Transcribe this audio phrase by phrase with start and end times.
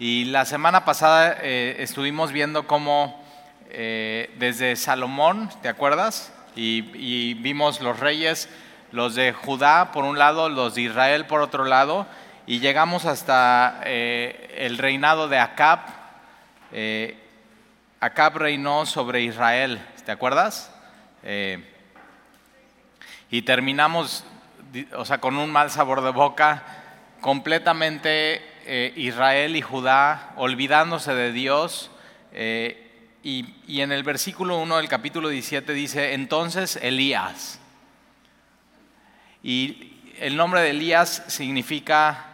[0.00, 3.20] Y la semana pasada eh, estuvimos viendo cómo
[3.68, 6.32] eh, desde Salomón, ¿te acuerdas?
[6.54, 8.48] Y, vimos los reyes,
[8.92, 12.06] los de Judá por un lado, los de Israel por otro lado,
[12.46, 15.80] y llegamos hasta eh, el reinado de Acab.
[17.98, 20.72] Acab reinó sobre Israel, ¿te acuerdas?
[23.30, 24.24] Y terminamos,
[24.94, 26.62] o sea, con un mal sabor de boca,
[27.20, 31.90] completamente eh, Israel y Judá olvidándose de Dios.
[32.32, 32.84] eh,
[33.22, 37.58] y, y en el versículo 1 del capítulo 17 dice, entonces Elías.
[39.42, 42.26] Y el nombre de Elías significa,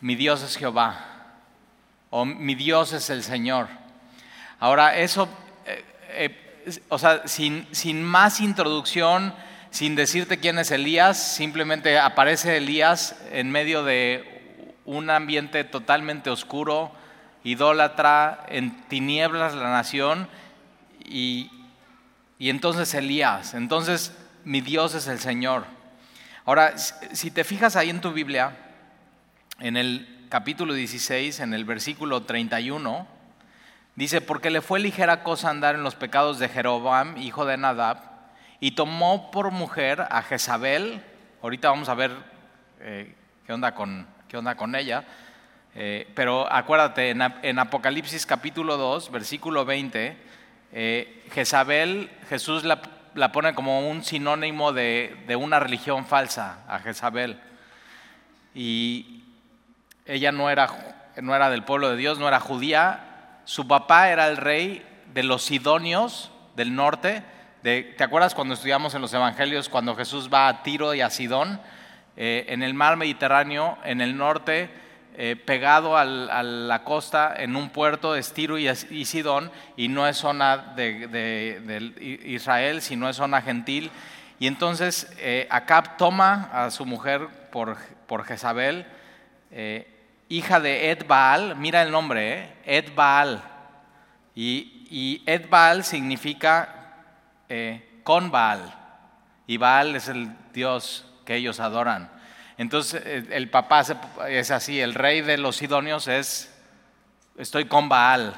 [0.00, 1.34] mi Dios es Jehová,
[2.10, 3.68] o mi Dios es el Señor.
[4.58, 5.28] Ahora, eso,
[5.66, 9.34] eh, o sea, sin, sin más introducción,
[9.70, 14.37] sin decirte quién es Elías, simplemente aparece Elías en medio de
[14.88, 16.90] un ambiente totalmente oscuro,
[17.44, 20.28] idólatra, en tinieblas la nación,
[21.04, 21.50] y,
[22.38, 25.64] y entonces Elías, entonces mi Dios es el Señor.
[26.46, 28.56] Ahora, si- te fijas ahí en tu Biblia,
[29.60, 33.06] en el capítulo 16, en el versículo 31,
[33.94, 37.98] dice, porque le fue ligera cosa andar en los pecados de Jeroboam, hijo de Nadab,
[38.60, 41.02] y tomó por mujer a Jezabel,
[41.42, 42.12] ahorita vamos a ver
[42.80, 43.14] eh,
[43.46, 45.04] qué, onda con, qué onda con ella,
[45.74, 50.16] eh, pero acuérdate, en, Ap- en Apocalipsis capítulo 2, versículo 20,
[50.72, 52.80] eh, Jezabel, Jesús la,
[53.14, 57.40] la pone como un sinónimo de, de una religión falsa, a Jezabel.
[58.54, 59.24] Y
[60.06, 60.68] ella no era,
[61.20, 63.40] no era del pueblo de Dios, no era judía.
[63.44, 64.84] Su papá era el rey
[65.14, 67.22] de los Sidonios del norte.
[67.62, 71.10] De- ¿Te acuerdas cuando estudiamos en los evangelios cuando Jesús va a Tiro y a
[71.10, 71.60] Sidón?
[72.20, 74.68] Eh, en el mar Mediterráneo, en el norte,
[75.16, 78.66] eh, pegado a la costa, en un puerto es Tiro y,
[79.04, 83.92] Sidón, y no es zona de, de- del I- Israel, sino es zona gentil.
[84.40, 87.76] Y entonces eh, Acab toma a su mujer por,
[88.08, 88.84] por Jezabel,
[90.28, 92.52] hija de Ed Baal, mira el nombre, ¿eh?
[92.64, 93.42] Ed Baal.
[94.34, 96.96] Y, y Ed Baal significa
[98.02, 98.74] con Baal.
[99.46, 102.10] Y Baal es el dios que ellos adoran.
[102.56, 103.84] Entonces eh, el papá
[104.30, 106.50] es así, el rey de los sidonios es,
[107.36, 108.34] estoy con Baal.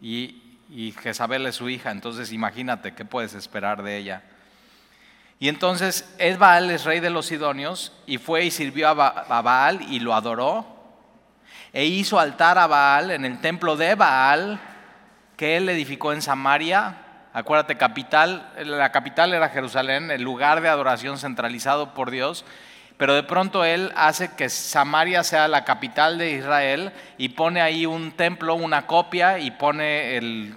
[0.00, 4.22] Y, y Jezabel es su hija, entonces imagínate qué puedes esperar de ella.
[5.40, 9.82] Y entonces Ed Baal es rey de los sidonios y fue y sirvió a Baal
[9.82, 10.64] y lo adoró.
[11.72, 14.60] E hizo altar a Baal en el templo de Baal
[15.36, 16.98] que él edificó en Samaria.
[17.34, 22.46] Acuérdate, capital, la capital era Jerusalén, el lugar de adoración centralizado por Dios.
[22.96, 27.84] Pero de pronto él hace que Samaria sea la capital de Israel y pone ahí
[27.84, 30.54] un templo, una copia y pone el,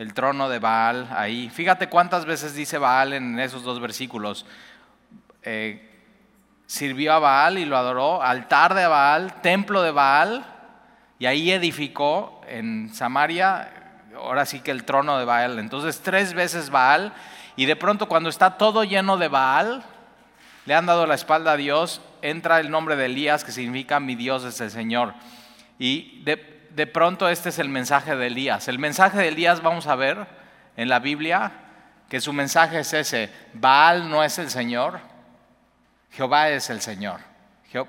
[0.00, 1.50] el trono de Baal ahí.
[1.50, 4.46] Fíjate cuántas veces dice Baal en esos dos versículos.
[5.42, 5.88] Eh,
[6.66, 10.46] sirvió a Baal y lo adoró, altar de Baal, templo de Baal,
[11.18, 13.79] y ahí edificó en Samaria,
[14.22, 15.58] ahora sí que el trono de Baal.
[15.58, 17.12] Entonces tres veces Baal,
[17.56, 19.82] y de pronto cuando está todo lleno de Baal,
[20.66, 24.14] le han dado la espalda a Dios, entra el nombre de Elías, que significa mi
[24.14, 25.14] Dios es el Señor.
[25.78, 28.68] Y de, de pronto este es el mensaje de Elías.
[28.68, 30.26] El mensaje de Elías vamos a ver
[30.76, 31.50] en la Biblia
[32.08, 33.32] que su mensaje es ese.
[33.54, 35.00] Baal no es el Señor,
[36.12, 37.20] Jehová es el Señor.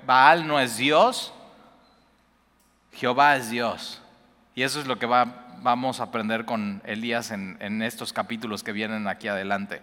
[0.06, 1.32] Baal no es Dios,
[2.94, 4.00] Jehová es Dios.
[4.54, 8.72] Y eso es lo que va- vamos a aprender con Elías en, estos capítulos que
[8.72, 9.82] vienen aquí adelante.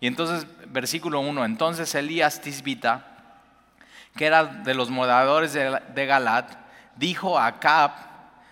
[0.00, 3.06] Y entonces, versículo 1, entonces Elías Tisbita,
[4.16, 6.52] que era de los moradores de, de Galat,
[6.96, 7.92] dijo a Acab,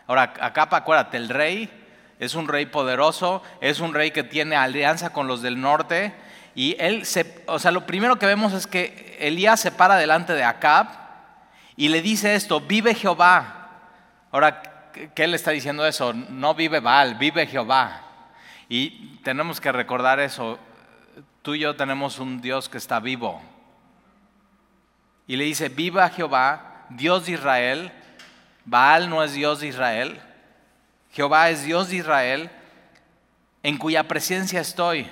[0.07, 1.71] ahora Acab, acuérdate, el rey
[2.19, 6.15] es un rey poderoso, es un rey que tiene alianza con los del norte,
[6.55, 10.33] y él se, o sea, lo primero que vemos es que Elías se para delante
[10.33, 10.89] de Acab
[11.77, 13.69] y le dice esto, vive Jehová.
[14.33, 16.13] Ahora, ¿qué- ¿qué le está diciendo eso?
[16.13, 18.03] No vive Baal, vive Jehová.
[18.69, 20.59] Y tenemos que recordar eso,
[21.43, 23.41] tú y yo tenemos un Dios que está vivo,
[25.27, 27.93] y le dice, viva Jehová, Dios de Israel.
[28.65, 30.21] Baal no es Dios de Israel.
[31.13, 32.51] Jehová es Dios de Israel,
[33.63, 35.07] en cuya presencia estoy.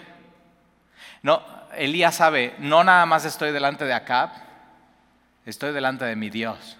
[1.23, 1.43] No,
[1.77, 4.31] Elías sabe, no nada más estoy delante de Acab,
[5.45, 6.79] estoy delante de mi Dios.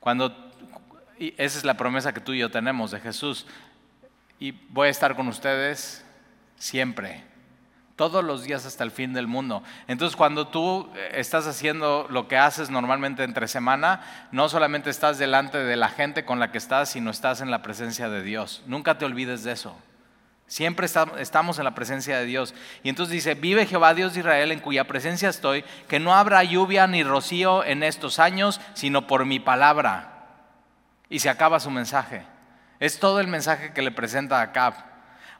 [0.00, 0.43] Cuando,
[1.24, 3.46] y esa es la promesa que tú y yo tenemos de Jesús,
[4.38, 6.04] y voy a estar con ustedes
[6.58, 7.24] siempre,
[7.96, 9.62] todos los días hasta el fin del mundo.
[9.86, 15.16] Entonces cuando tú eh, estás haciendo lo que haces normalmente entre semana, no solamente estás
[15.16, 18.62] delante de la gente con la que estás, sino estás en la presencia de Dios.
[18.66, 19.74] Nunca te olvides de eso.
[20.46, 20.86] Siempre
[21.18, 22.54] estamos en la presencia de Dios.
[22.82, 26.44] Y entonces dice, vive Jehová Dios de Israel en cuya presencia estoy, que no habrá
[26.44, 30.13] lluvia ni rocío en estos años, sino por mi palabra.
[31.08, 32.22] Y se acaba su mensaje.
[32.80, 34.74] Es todo el mensaje que le presenta a Acab.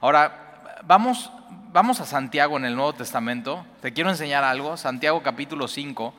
[0.01, 1.31] Ahora, vamos
[1.75, 3.67] vamos a Santiago en el Nuevo Testamento.
[3.81, 4.77] Te quiero enseñar algo.
[4.77, 6.15] Santiago capítulo 5.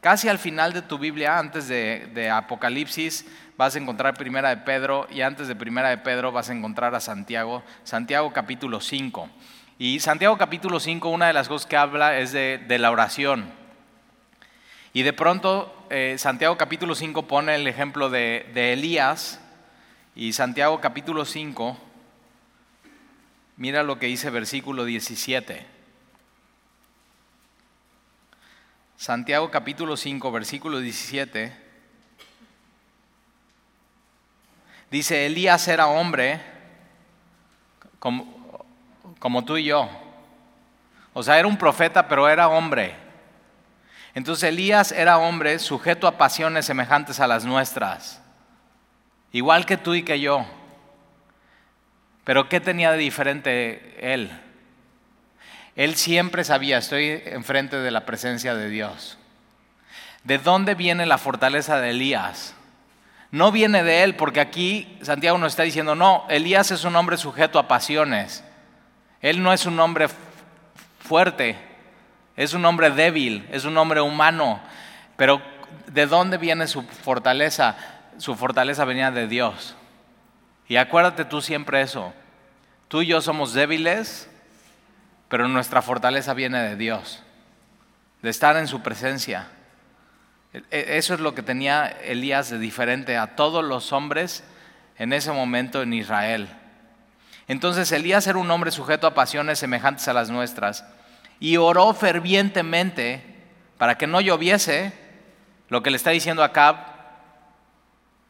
[0.00, 3.24] Casi al final de tu Biblia, antes de, Apocalipsis,
[3.56, 6.96] vas a encontrar Primera de Pedro y antes de Primera de Pedro vas a encontrar
[6.96, 7.62] a Santiago.
[7.84, 9.28] Santiago capítulo 5.
[9.78, 13.52] Y Santiago capítulo 5, una de las cosas que habla es de, la oración.
[14.98, 19.40] Y de pronto eh, Santiago capítulo 5 pone el ejemplo de, Elías.
[20.16, 21.78] Y Santiago capítulo 5
[23.58, 25.64] Mira lo que dice versículo 17.
[28.96, 31.56] Santiago capítulo 5, versículo 17.
[34.90, 36.40] Dice, Elías era hombre
[38.00, 38.66] como,
[39.20, 39.88] como, tú y yo.
[41.12, 43.06] O sea, era un profeta, pero era hombre.
[44.14, 48.20] Entonces Elías era hombre sujeto a pasiones semejantes a las nuestras.
[49.32, 50.46] Igual que tú y que yo.
[52.24, 54.30] Pero ¿qué tenía de diferente él?
[55.76, 59.16] Él siempre sabía, estoy enfrente de la presencia de Dios.
[60.24, 62.54] ¿De dónde viene la fortaleza de Elías?
[63.30, 67.16] No viene de él, porque aquí Santiago nos está diciendo, no, Elías es un hombre
[67.16, 68.42] sujeto a pasiones.
[69.20, 70.08] Él no es un hombre
[71.00, 71.56] fuerte,
[72.38, 74.60] es un hombre débil, es un hombre humano.
[75.16, 75.42] Pero
[75.88, 77.76] ¿de dónde viene su fortaleza?
[78.16, 79.74] Su fortaleza venía de Dios.
[80.68, 82.14] Y acuérdate tú siempre eso.
[82.86, 84.30] Tú y yo somos débiles,
[85.28, 87.24] pero nuestra fortaleza viene de Dios,
[88.22, 89.48] de estar en su presencia.
[90.54, 94.44] E, e, eso es lo que tenía Elías de diferente a todos los hombres
[94.96, 96.48] en ese momento en Israel.
[97.48, 100.84] Entonces Elías era un hombre sujeto a pasiones semejantes a las nuestras
[101.40, 103.22] y oró fervientemente
[103.78, 104.92] para que no lloviese,
[105.68, 106.76] lo que le está diciendo a Cab,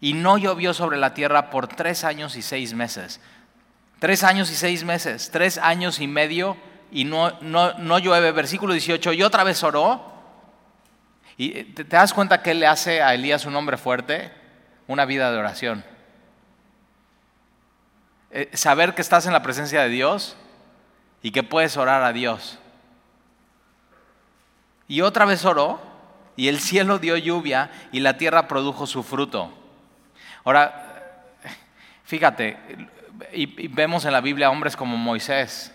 [0.00, 3.20] y no llovió sobre la tierra por tres años y seis meses.
[3.99, 6.56] Tres años y seis meses, tres años y medio
[6.90, 8.31] y no, no, llueve.
[8.32, 10.16] Versículo 18, y otra vez oró.
[11.37, 14.32] ¿Y te, das cuenta que le hace a Elías un hombre fuerte?
[14.87, 15.84] Una vida de oración.
[18.31, 20.37] Eh, saber que estás en la presencia de Dios
[21.22, 22.58] y que puedes orar a Dios.
[24.88, 25.79] Y otra vez oró
[26.35, 29.52] y el cielo dio lluvia y la tierra produjo su fruto.
[30.44, 31.26] Ahora,
[32.05, 32.56] fíjate,
[33.32, 35.73] y, vemos en la Biblia hombres como Moisés,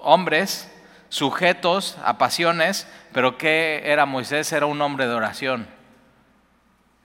[0.00, 0.72] hombres
[1.10, 4.50] sujetos a pasiones, pero ¿qué era Moisés?
[4.52, 5.68] Era un hombre de oración.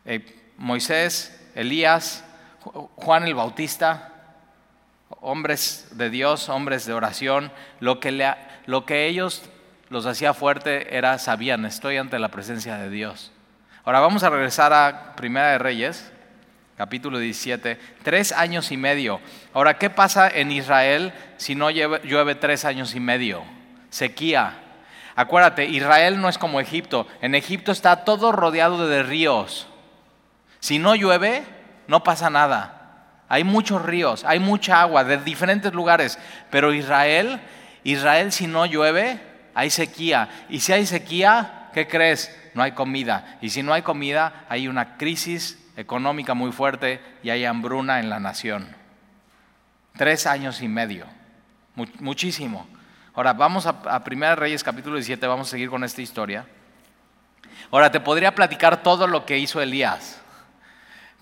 [0.05, 2.23] Eh, Moisés, Elías,
[2.61, 4.13] Juan el Bautista,
[5.21, 8.33] hombres de Dios, hombres de oración, lo que,
[8.65, 9.49] lo que ellos
[9.95, 13.31] los hacía fuerte era, sabían, estoy ante la presencia de Dios.
[13.85, 16.11] Ahora vamos a regresar a Primera de Reyes,
[16.75, 19.21] capítulo 17, tres años y medio.
[19.53, 23.45] Ahora, ¿qué pasa en Israel si no llueve tres años y medio?
[23.89, 24.55] Sequía.
[25.15, 27.07] Acuérdate, Israel no es como Egipto.
[27.21, 29.65] En Egipto está todo rodeado de ríos.
[30.59, 31.45] Si no llueve,
[31.87, 33.21] no pasa nada.
[33.29, 36.19] Hay muchos ríos, hay mucha agua de diferentes lugares.
[36.49, 37.39] Pero Israel,
[37.85, 40.29] Israel si no llueve, hay sequía.
[40.49, 42.35] Y si hay sequía, ¿qué crees?
[42.53, 43.37] No hay comida.
[43.41, 48.09] Y si no hay comida, hay una crisis económica muy fuerte y hay hambruna en
[48.09, 48.75] la nación.
[49.97, 51.05] Tres años y medio,
[51.99, 52.67] muchísimo.
[53.13, 56.45] Ahora, vamos a, Primera Reyes capítulo 17, vamos a seguir con esta historia.
[57.71, 60.21] Ahora, te podría platicar todo lo que hizo Elías,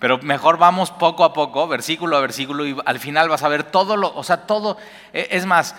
[0.00, 3.62] pero mejor vamos poco a poco, versículo a versículo, y al final vas a ver
[3.62, 4.76] todo lo, o sea, todo,
[5.12, 5.76] e, es más,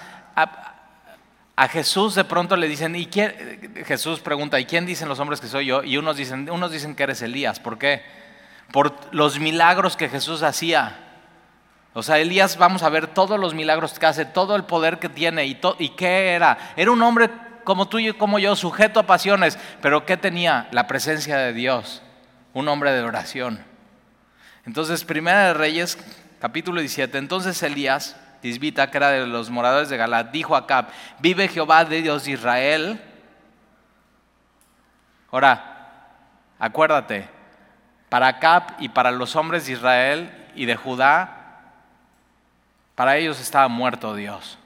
[1.55, 3.83] a Jesús de pronto le dicen, ¿y quién?
[3.85, 5.83] Jesús pregunta, ¿y quién dicen los hombres que soy yo?
[5.83, 8.03] Y unos dicen, unos dicen que eres Elías, ¿por qué?
[8.71, 10.99] por los milagros que Jesús hacía.
[11.93, 15.09] O sea, Elías, vamos a ver todos los milagros que hace, todo el poder que
[15.09, 16.73] tiene y, y qué era.
[16.75, 17.29] Era un hombre
[17.63, 20.67] como tú y como yo, sujeto a pasiones, pero ¿qué tenía?
[20.71, 22.03] La presencia de Dios,
[22.53, 23.63] un hombre de oración.
[24.65, 25.97] Entonces, Primera de Reyes,
[26.39, 30.85] capítulo 17, entonces Elías, Tisbita, que era de los moradores de Galat, dijo a Acab,
[31.17, 33.01] vive Jehová de Dios de Israel.
[35.31, 36.19] Ahora,
[36.59, 37.27] acuérdate,
[38.07, 41.71] para Acab y para los hombres de Israel y de Judá,
[42.93, 44.59] para ellos estaba muerto Dios.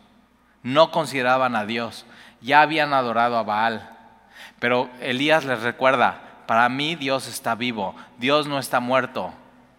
[0.62, 2.06] no consideraban a Dios,
[2.42, 3.90] ya habían adorado a Baal.
[4.60, 9.34] Pero Elías les recuerda, para mí Dios está vivo, Dios no está muerto,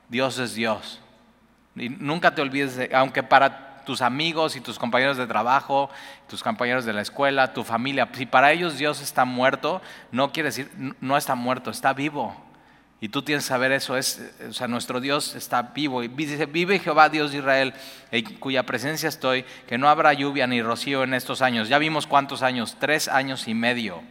[0.09, 1.03] Dios es Dios.
[1.77, 5.91] Y nunca te olvides, de, aunque para tus amigos y tus compañeros de trabajo,
[6.29, 9.83] tus compañeros de la escuela, tu familia, si para ellos Dios está muerto,
[10.13, 10.71] no quiere decir,
[11.01, 12.41] no está muerto, está vivo.
[13.01, 16.05] Y tú tienes que saber eso, es, o sea, nuestro Dios está vivo.
[16.05, 17.75] Y dice, vive Jehová Dios de Israel,
[18.13, 21.69] en cuya presencia estoy, que no habrá lluvia ni rocío en estos años.
[21.69, 24.05] Ya vimos cuántos años, tres años y medio.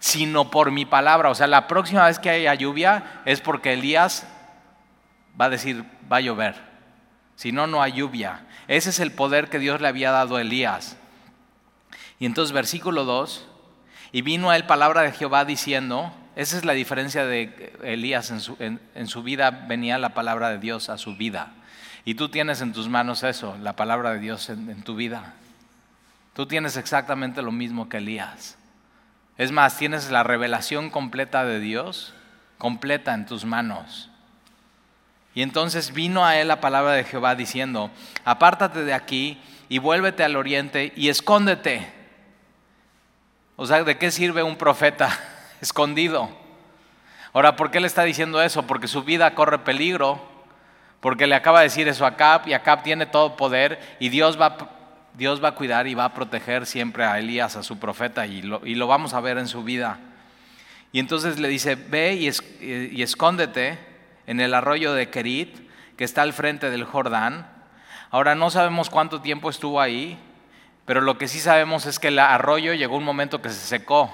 [0.00, 1.30] Sino por mi palabra.
[1.30, 4.26] O sea, la próxima vez que haya lluvia es porque Elías
[5.40, 6.71] va a decir, va a llover.
[7.42, 8.46] Si no, no hay lluvia.
[8.68, 10.96] Ese es el poder que Dios le había dado a Elías.
[12.20, 13.48] Y entonces versículo 2,
[14.12, 18.38] y vino a él palabra de Jehová diciendo, esa es la diferencia de Elías en
[18.38, 21.52] su, en, su, vida, venía la palabra de Dios a su vida.
[22.04, 25.34] Y tú tienes en tus manos eso, la palabra de Dios en, en tu vida.
[26.34, 28.56] Tú tienes exactamente lo mismo que Elías.
[29.36, 32.14] Es más, tienes la revelación completa de Dios,
[32.58, 34.11] completa en tus manos.
[35.34, 37.90] Y entonces vino a él la palabra de Jehová diciendo,
[38.24, 41.90] apártate de aquí y vuélvete al oriente y escóndete.
[43.56, 45.18] O sea, ¿de qué sirve un profeta?
[45.62, 46.28] escondido.
[47.32, 48.66] Ahora, ¿por qué le está diciendo eso?
[48.66, 50.20] Porque su vida corre peligro,
[51.00, 54.38] porque le acaba de decir eso a Acab y Acab tiene todo poder y Dios
[54.38, 54.56] va,
[55.14, 58.42] Dios va a cuidar y va a proteger siempre a Elías, a su profeta, y
[58.42, 59.98] lo, y lo vamos a ver en su vida.
[60.90, 63.91] Y entonces le dice, ve y, y escóndete
[64.32, 67.46] en el arroyo de Kerit, que está al frente del Jordán.
[68.10, 70.18] Ahora no sabemos cuánto tiempo estuvo ahí,
[70.86, 74.10] pero lo que sí sabemos es que el arroyo llegó un momento que se secó.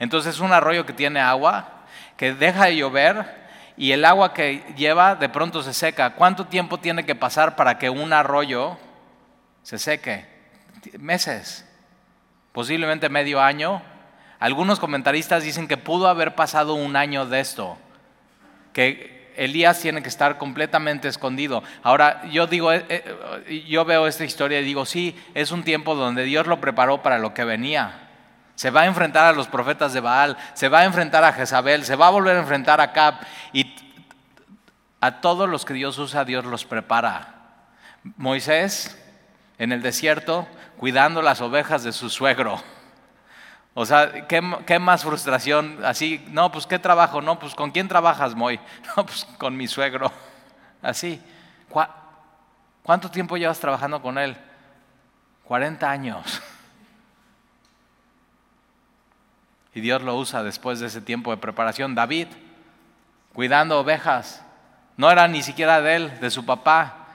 [0.00, 1.84] Entonces es un arroyo que tiene agua,
[2.16, 3.42] que deja de llover
[3.76, 6.14] y el agua que lleva de pronto se seca.
[6.14, 8.76] ¿Cuánto tiempo tiene que pasar para que un arroyo
[9.62, 10.26] se seque?
[10.98, 11.64] Meses,
[12.50, 13.80] posiblemente medio año.
[14.40, 17.78] Algunos comentaristas dicen que pudo haber pasado un año de esto,
[18.72, 21.62] que Elías tiene que estar completamente escondido.
[21.82, 25.94] Ahora, yo digo, eh, eh, yo veo esta historia y digo, sí, es un tiempo
[25.94, 28.08] donde Dios lo preparó para lo que venía.
[28.54, 31.84] Se va a enfrentar a los profetas de Baal, se va a enfrentar a Jezabel,
[31.84, 33.22] se va a volver a enfrentar a Cap
[33.52, 33.74] y
[35.00, 37.34] a todos los que Dios usa, Dios los prepara.
[38.16, 38.98] Moisés
[39.58, 40.46] en el desierto
[40.76, 42.62] cuidando las ovejas de su suegro.
[43.74, 45.82] O sea, ¿qué, más frustración?
[45.84, 47.22] Así, no, pues ¿qué trabajo?
[47.22, 48.60] No, pues ¿con quién trabajas, Moy?
[48.96, 50.12] No, pues con mi suegro.
[50.82, 51.20] Así.
[52.82, 54.36] ¿Cuánto tiempo llevas trabajando con él?
[55.44, 56.42] 40 años.
[59.74, 61.94] Y Dios lo usa después de ese tiempo de preparación.
[61.94, 62.26] David,
[63.32, 64.42] cuidando ovejas,
[64.98, 67.06] no era ni siquiera de él, de su papá.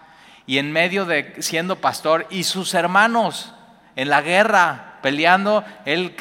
[0.47, 3.53] Y en medio de siendo pastor y sus hermanos
[3.95, 6.15] en la guerra, peleando, él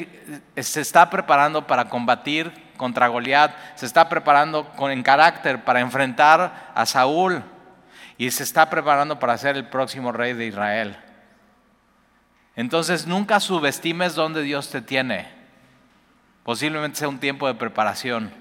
[0.56, 6.72] se está preparando para combatir contra Goliat, se está preparando con, en carácter para enfrentar
[6.74, 7.42] a Saúl
[8.18, 10.96] y se está preparando para ser el próximo rey de Israel.
[12.54, 15.28] Entonces nunca subestimes donde Dios te tiene.
[16.42, 18.32] Posiblemente sea un tiempo de preparación.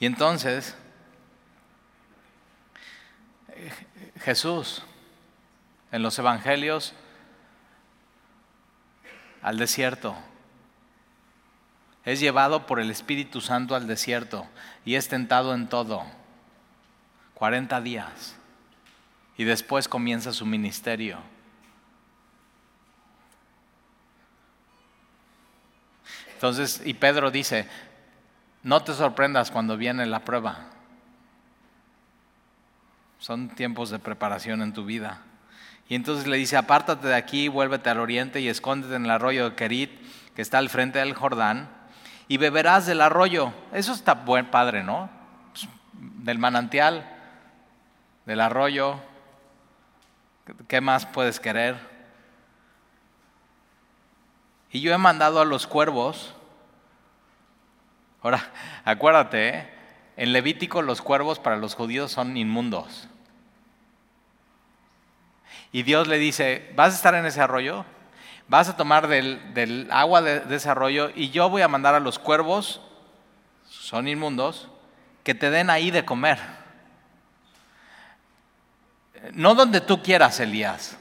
[0.00, 0.76] Y entonces,
[4.20, 4.84] Jesús
[5.94, 6.92] en los evangelios
[9.42, 10.16] al desierto.
[12.04, 14.44] Es llevado por el Espíritu Santo al desierto
[14.84, 16.04] y es tentado en todo.
[17.34, 18.34] 40 días.
[19.36, 21.18] Y después comienza su ministerio.
[26.32, 27.68] Entonces, y Pedro dice,
[28.64, 30.70] no te sorprendas cuando viene la prueba.
[33.20, 35.22] Son tiempos de preparación en tu vida.
[35.88, 39.50] Y entonces le dice, apártate de aquí, vuélvete al oriente y escóndete en el arroyo
[39.50, 39.90] de Kerit,
[40.34, 41.68] que está al frente del Jordán,
[42.26, 43.52] y beberás del arroyo.
[43.72, 45.10] Eso está buen padre, ¿no?
[45.92, 47.06] Del manantial,
[48.24, 48.98] del arroyo.
[50.68, 51.76] ¿Qué más puedes querer?
[54.70, 56.34] Y yo he mandado a los cuervos.
[58.22, 58.50] Ahora,
[58.84, 59.70] acuérdate, ¿eh?
[60.16, 63.08] en Levítico los cuervos para los judíos son inmundos.
[65.74, 67.84] Y Dios le dice, vas a estar en ese arroyo,
[68.46, 72.20] vas a tomar del, agua de, ese arroyo y yo voy a mandar a los
[72.20, 72.80] cuervos,
[73.68, 74.68] son inmundos,
[75.24, 76.38] que te den ahí de comer.
[79.32, 80.96] No donde tú quieras, Elías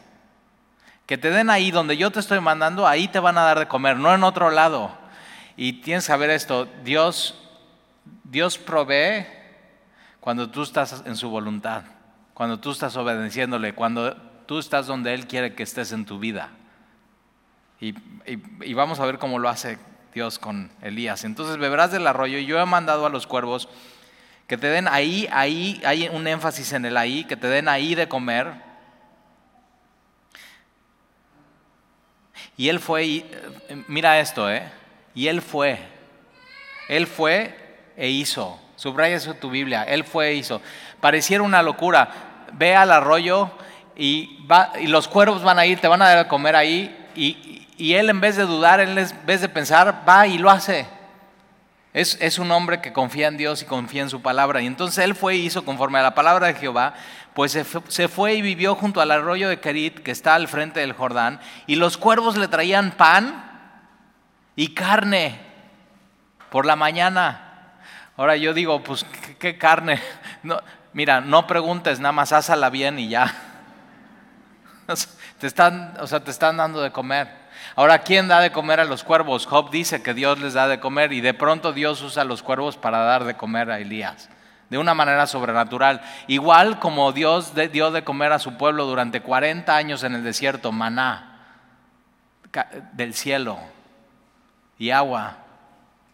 [1.05, 3.67] que te den ahí donde yo te estoy mandando, ahí te van a dar de
[3.67, 4.97] comer, no en otro lado.
[5.55, 7.35] Y tienes que saber esto, Dios,
[8.23, 9.27] Dios provee
[10.19, 11.83] cuando tú estás en su voluntad.
[12.33, 16.49] cuando tú estás obedeciéndole, cuando tú estás donde Él quiere que estés en tu vida.
[17.79, 17.93] Y,
[18.73, 19.77] vamos a ver cómo lo hace
[20.13, 21.25] Dios con Elías.
[21.25, 23.67] Entonces beberás del arroyo y yo he mandado a los cuervos
[24.47, 27.95] que te den ahí, ahí, hay un énfasis en el ahí, que te den ahí
[27.95, 28.53] de comer.
[32.55, 33.25] Y él fue,
[33.87, 34.71] mira esto, ¿eh?
[35.15, 35.79] Y él fue,
[36.87, 37.55] él fue
[37.97, 38.59] e hizo.
[38.75, 40.61] Subraya eso en tu Biblia, él fue e hizo.
[40.99, 42.09] Pareciera una locura.
[42.53, 43.51] Ve al arroyo
[43.95, 46.95] y, va, y los cuervos van a ir, te van a dar a comer ahí.
[47.15, 48.95] Y, y él en vez de dudar, en
[49.25, 50.87] vez de pensar, va y lo hace.
[51.93, 54.61] Es, un hombre que confía en Dios y confía en su palabra.
[54.61, 56.95] Y entonces él fue y hizo conforme a la palabra de Jehová,
[57.35, 60.93] pues se fue, y vivió junto al arroyo de Kerit, que está al frente del
[60.93, 63.79] Jordán, y los cuervos le traían pan
[64.55, 65.39] y carne
[66.49, 67.75] por la mañana.
[68.17, 69.05] Ahora yo digo, pues,
[69.39, 70.01] ¿qué, carne?
[70.43, 70.59] No,
[70.91, 73.52] mira, no preguntes, nada más házala bien y ya.
[75.39, 77.27] Te están, o sea, te están dando de comer.
[77.75, 79.45] Ahora, ¿quién da de comer a los cuervos?
[79.45, 82.43] Job dice que Dios les da de comer y de pronto Dios usa a los
[82.43, 84.29] cuervos para dar de comer a Elías,
[84.69, 86.01] de una manera sobrenatural.
[86.27, 90.71] Igual como Dios dio de comer a su pueblo durante 40 años en el desierto,
[90.71, 91.29] maná
[92.93, 93.59] del cielo
[94.77, 95.37] y agua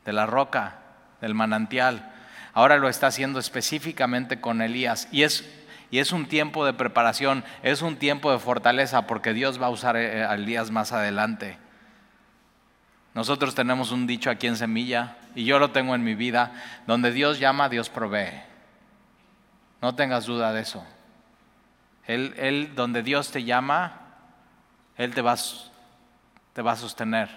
[0.05, 0.75] de la roca,
[1.21, 2.13] del manantial.
[2.53, 5.58] Ahora lo está haciendo específicamente con Elías y es
[5.91, 9.71] y es un tiempo de preparación, es un tiempo de fortaleza porque Dios va a
[9.71, 11.57] usar eh, a Elías más adelante.
[13.15, 16.51] Nosotros tenemos un dicho aquí en Semilla, y yo lo tengo en mi vida,
[16.85, 18.41] donde Dios llama, Dios provee.
[19.81, 20.85] No tengas duda de eso.
[22.05, 24.01] Él, él donde Dios te llama,
[24.97, 25.35] Él te va,
[26.53, 27.29] te va a sostener.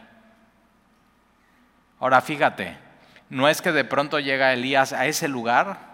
[2.01, 2.77] Ahora fíjate,
[3.31, 5.93] no es que de pronto llega Elías a ese lugar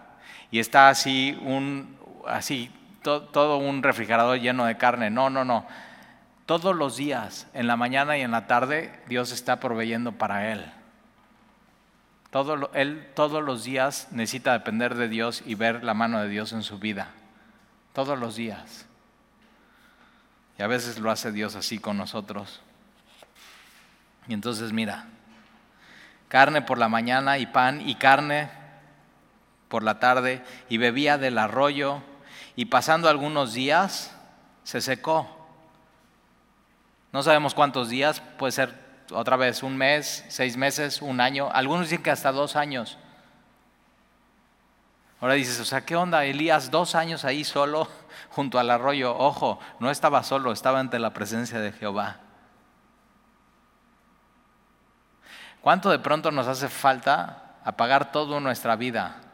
[0.50, 1.97] y está así un,
[2.28, 2.70] así,
[3.02, 5.10] todo un refrigerador lleno de carne.
[5.10, 5.66] No, no, no.
[6.46, 10.64] Todos los días, en la mañana y en la tarde, Dios está proveyendo para él.
[12.30, 16.52] Todo, él todos los días necesita depender de Dios y ver la mano de Dios
[16.52, 17.08] en su vida.
[17.92, 18.86] Todos los días.
[20.58, 22.60] Y a veces lo hace Dios así con nosotros.
[24.26, 25.06] Y entonces mira,
[26.28, 28.50] carne por la mañana y pan y carne
[29.68, 32.02] por la tarde y bebía del arroyo
[32.58, 34.12] y pasando algunos días
[34.64, 35.28] se secó.
[37.12, 41.88] No sabemos cuántos días, puede ser otra vez un mes, seis meses, un año, algunos
[41.88, 42.98] dicen que hasta dos años.
[45.20, 46.24] Ahora dices, o sea, ¿qué onda?
[46.24, 47.86] Elías dos años ahí solo
[48.30, 49.16] junto al arroyo.
[49.16, 52.16] Ojo, no estaba solo, estaba ante la presencia de Jehová.
[55.60, 59.27] ¿Cuánto de pronto nos hace falta apagar toda nuestra vida?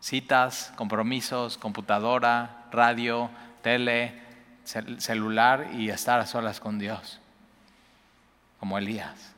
[0.00, 3.30] Citas, compromisos, computadora, radio,
[3.62, 4.20] tele,
[4.64, 7.20] celular y estar a solas con Dios,
[8.60, 9.34] como Elías.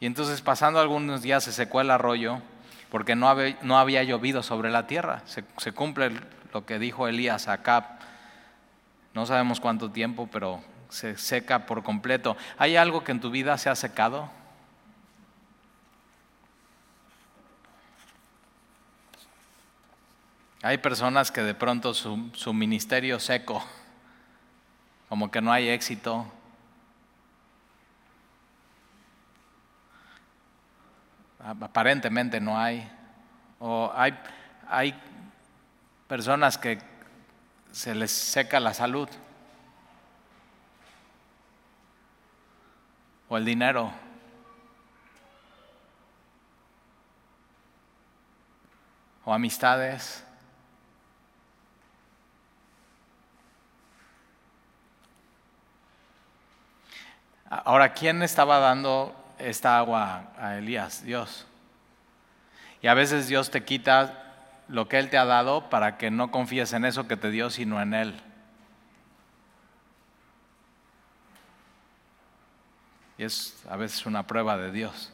[0.00, 2.40] Y entonces pasando algunos días se secó el arroyo
[2.90, 5.22] porque no había, llovido sobre la tierra.
[5.26, 6.12] Se, se, cumple
[6.54, 7.98] lo que dijo Elías acá.
[9.12, 12.36] No sabemos cuánto tiempo, pero se seca por completo.
[12.56, 14.30] ¿Hay algo que en tu vida se ha secado?
[20.62, 23.64] Hay personas que de pronto su, su ministerio seco,
[25.08, 26.26] como que no hay éxito.
[31.38, 32.90] Aparentemente no hay.
[33.60, 34.18] O hay,
[34.68, 35.00] hay
[36.08, 36.78] personas que
[37.70, 39.08] se les seca la salud.
[43.28, 43.92] O el dinero.
[49.24, 50.24] O amistades.
[57.50, 61.02] Ahora, ¿quién estaba dando esta agua a Elías?
[61.02, 61.46] Dios.
[62.82, 64.24] Y a veces Dios te quita
[64.68, 67.48] lo que Él te ha dado para que no confíes en eso que te dio,
[67.48, 68.20] sino en Él.
[73.16, 75.10] Y es a veces una prueba de Dios.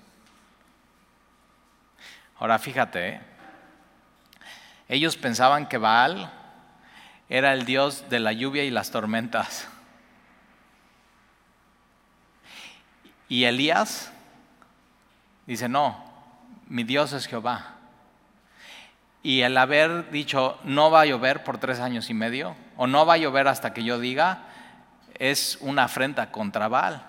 [2.39, 3.21] Ahora fíjate, ¿eh?
[4.89, 6.31] ellos pensaban que Baal
[7.29, 9.69] era el Dios de la lluvia y las tormentas.
[13.29, 14.13] Y Elías
[15.47, 16.05] dice, no,
[16.69, 17.77] mi Dios es Jehová.
[19.23, 23.07] Y el haber dicho, no va a llover por tres años y medio, o no
[23.07, 24.43] va a llover hasta que yo diga,
[25.19, 27.03] es una afrenta contra Baal.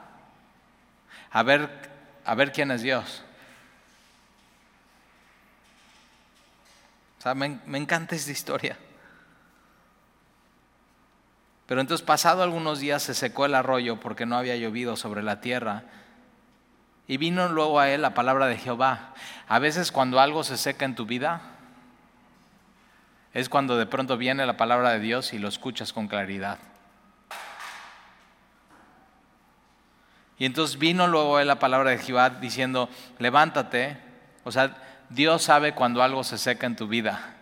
[1.32, 1.90] A ver,
[2.24, 3.26] a ver quién es Dios.
[7.26, 8.78] sea, me, me encanta esta historia.
[11.66, 15.42] Pero entonces pasado algunos días se secó el arroyo porque no había llovido sobre la
[15.42, 15.86] tierra.
[17.08, 19.14] Y vino luego a él la palabra de Jehová.
[19.48, 21.42] A veces cuando algo se seca en tu vida,
[23.34, 26.58] es cuando de pronto viene la palabra de Dios y lo escuchas con claridad.
[30.38, 32.90] Y entonces vino luego a él la palabra de Jehová diciendo,
[33.20, 33.98] levántate.
[34.44, 34.76] O sea,
[35.10, 37.36] Dios sabe cuando algo se seca en tu vida.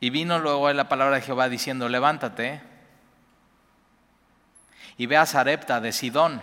[0.00, 2.71] Y vino luego a la palabra de Jehová diciendo, levántate
[5.02, 6.40] y ve a Sarepta de Sidón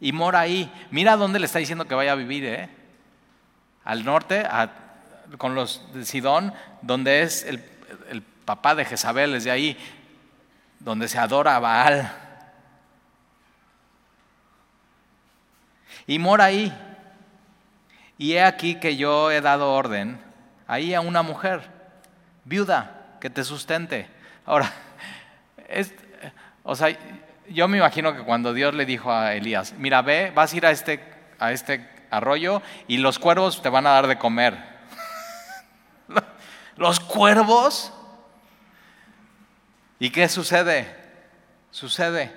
[0.00, 0.68] y mora ahí.
[0.90, 2.68] Mira dónde le está diciendo que vaya a vivir, ¿eh?
[3.84, 4.44] Al norte,
[5.36, 7.64] con los de Sidón, donde es el,
[8.10, 9.78] el papá de Jezabel, es de ahí,
[10.80, 12.12] donde se adora a Baal.
[16.08, 16.76] Y mora ahí.
[18.18, 20.20] Y he aquí que yo he dado orden
[20.66, 21.62] ahí a una mujer
[22.44, 24.08] viuda que te sustente.
[24.44, 24.72] Ahora,
[25.68, 25.94] es,
[26.64, 26.88] o sea,
[27.50, 30.66] yo me imagino que cuando Dios le dijo a Elías, mira, ve, vas a ir
[30.66, 31.00] a este,
[31.38, 34.58] a este arroyo y los cuervos te van a dar de comer.
[36.76, 37.92] ¿Los cuervos?
[39.98, 40.94] ¿Y qué sucede?
[41.70, 42.32] Sucede.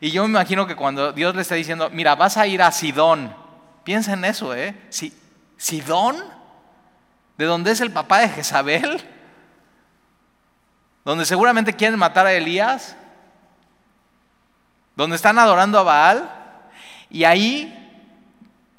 [0.00, 2.72] Y yo me imagino que cuando Dios le está diciendo, mira, vas a ir a
[2.72, 3.34] Sidón,
[3.84, 4.74] piensa en eso, ¿eh?
[5.56, 6.16] ¿Sidón?
[7.36, 9.14] ¿De dónde es el papá de Jezabel?
[11.04, 12.96] donde seguramente quieren matar a Elías,
[14.96, 16.30] donde están adorando a Baal,
[17.10, 17.80] y ahí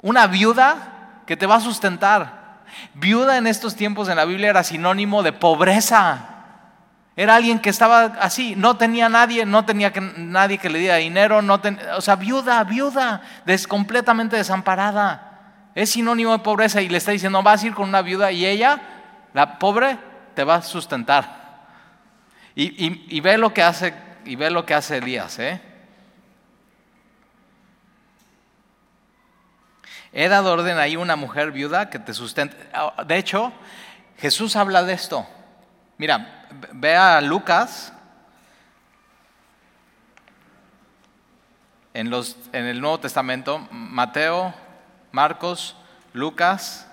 [0.02, 2.46] una viuda que te va a sustentar.
[2.94, 6.36] Viuda en estos tiempos en la Biblia era sinónimo de pobreza.
[7.16, 10.96] Era alguien que estaba así, no tenía nadie, no tenía que, nadie que le diera
[10.96, 11.60] dinero, no
[11.96, 15.32] o sea, viuda, viuda, des, completamente desamparada.
[15.74, 18.44] Es sinónimo de pobreza y le está diciendo, vas a ir con una viuda y
[18.44, 18.80] ella,
[19.32, 19.98] la pobre,
[20.34, 21.46] te va a sustentar.
[22.54, 25.38] Y, ve lo que hace, y ve lo que hace Elías.
[25.38, 25.60] ¿eh?
[30.18, 32.56] He dado orden ahí una mujer viuda que te sustente.
[33.06, 33.52] De hecho,
[34.16, 35.26] Jesús habla de esto.
[35.98, 37.92] Mira, ve a Lucas
[41.92, 44.54] en, los, en el Nuevo Testamento, Mateo,
[45.12, 45.76] Marcos,
[46.14, 46.88] Lucas,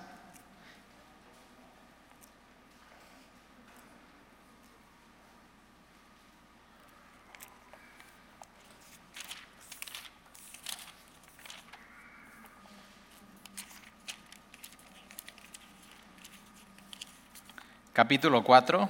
[17.94, 18.90] capítulo 4,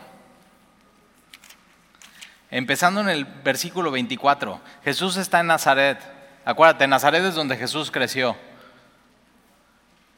[2.52, 4.62] empezando en el versículo 24.
[4.86, 6.00] Jesús está en Nazaret.
[6.46, 8.38] Acuérdate, Nazaret es donde Jesús creció.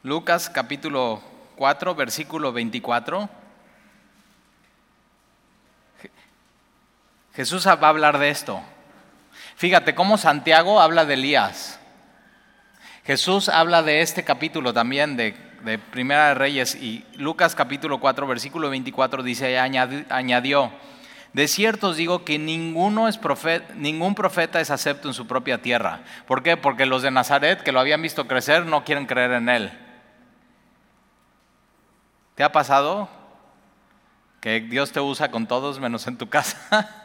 [0.04, 1.20] Lucas capítulo
[1.56, 3.28] 4, versículo 24.
[7.34, 8.62] Jesús va a hablar de esto.
[9.56, 11.80] Fíjate cómo Santiago habla de Elías.
[13.04, 18.28] Jesús habla de este capítulo también, de de Primera de Reyes y Lucas capítulo 4,
[18.28, 20.72] versículo 24 dice, añadió,
[21.34, 23.20] de cierto os digo que ninguno es
[23.76, 26.02] ningún profeta es acepto en su propia tierra.
[26.28, 26.56] ¿Por qué?
[26.56, 29.72] Porque los de Nazaret, que lo habían visto crecer, no quieren creer en él.
[32.36, 33.10] ¿Te ha pasado
[34.42, 37.02] que Dios te usa con todos menos en tu casa?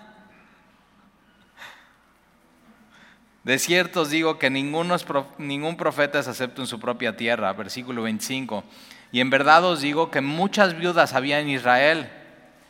[3.45, 8.65] De cierto os digo que ningún profeta es acepto en su propia tierra, versículo 25.
[9.13, 12.11] Y en verdad os digo que muchas viudas había en Israel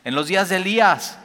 [0.03, 1.19] en los días de Elías.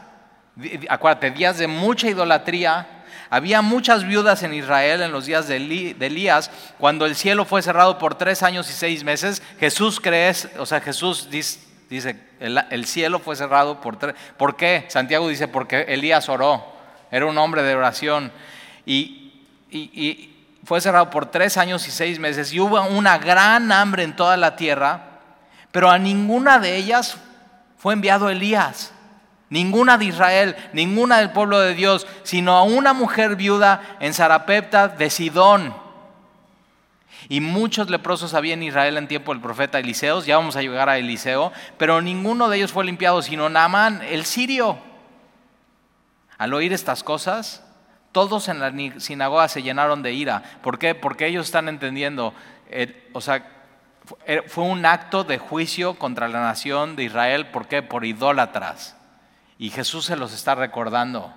[0.89, 3.05] Acuérdate, días de mucha idolatría.
[3.31, 7.99] Había muchas viudas en Israel en los días de, Elías, cuando el cielo fue cerrado
[7.99, 9.43] por tres años y seis meses.
[9.59, 14.15] Jesús cree, o sea, Jesús dice, el, el cielo fue cerrado por tres.
[14.37, 14.85] ¿Por qué?
[14.89, 16.65] Santiago dice, porque Elías oró.
[17.11, 18.33] Era un hombre de oración.
[18.85, 19.26] Y
[19.77, 20.33] y,
[20.65, 24.37] fue cerrado por tres años y seis meses y hubo una gran hambre en toda
[24.37, 25.21] la tierra,
[25.71, 27.19] pero a ninguna de ellas
[27.79, 28.93] fue enviado Elías.
[29.49, 34.89] Ninguna de Israel, ninguna del pueblo de Dios, sino a una mujer viuda en Sarapepta
[34.89, 35.73] de Sidón.
[37.29, 40.89] Y muchos leprosos había en Israel en tiempo del profeta Eliseo, ya vamos a llegar
[40.89, 44.79] a Eliseo, pero ninguno de ellos fue limpiado, sino Naamán, el sirio.
[46.39, 47.65] Al oír estas cosas,
[48.17, 50.43] todos en la sinagoga se llenaron de ira.
[50.63, 50.95] ¿Por qué?
[50.95, 52.33] Porque ellos están entendiendo,
[52.71, 53.47] eh, o sea,
[54.25, 57.49] eh, fue un acto de juicio contra la nación de Israel.
[57.49, 57.83] ¿Por qué?
[57.83, 58.97] Por idólatras.
[59.59, 61.35] Y Jesús se los está recordando.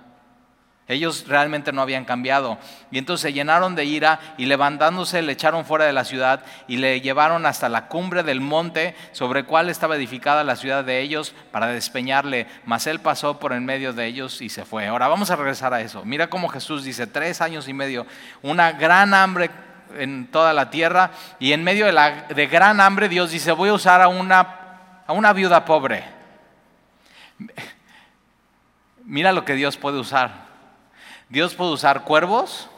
[0.90, 2.58] Ellos realmente no habían cambiado.
[2.90, 6.78] Y entonces se llenaron de ira y levantándose le echaron fuera de la ciudad y
[6.78, 11.00] le llevaron hasta la cumbre del monte sobre el cual estaba edificada la ciudad de
[11.00, 12.48] ellos para despeñarle.
[12.64, 14.88] Mas él pasó por en medio de ellos y se fue.
[14.88, 16.04] Ahora vamos a regresar a eso.
[16.04, 18.04] Mira cómo Jesús dice, tres años y medio,
[18.42, 19.48] una gran hambre
[19.96, 23.68] en toda la tierra y en medio de, la, de gran hambre Dios dice, voy
[23.68, 26.02] a usar a una, a una viuda pobre.
[29.04, 30.49] Mira lo que Dios puede usar.
[31.30, 32.68] Dios puede usar cuervos,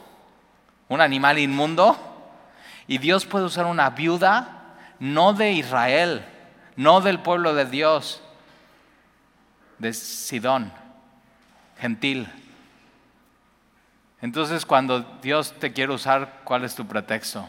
[0.87, 1.97] un animal inmundo,
[2.87, 6.23] y Dios puede usar una viuda no de Israel,
[6.75, 8.21] no del pueblo de Dios,
[9.79, 10.71] de Sidón,
[11.79, 12.31] gentil.
[14.21, 17.47] Entonces cuando Dios te quiere usar, ¿cuál es tu pretexto?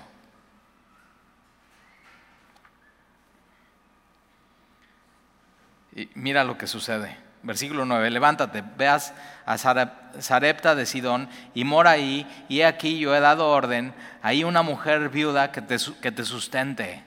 [5.95, 7.17] Y mira lo que sucede.
[7.45, 9.13] Versículo 9, levántate, veas
[9.45, 14.45] a Sarepta de Sidón y mora ahí, y he aquí yo he dado orden, ahí
[14.45, 17.05] una mujer viuda que te, que te sustente.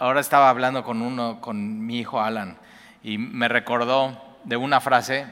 [0.00, 2.58] Ahora estaba hablando con uno, con mi hijo Alan,
[3.00, 5.26] y me recordó de una frase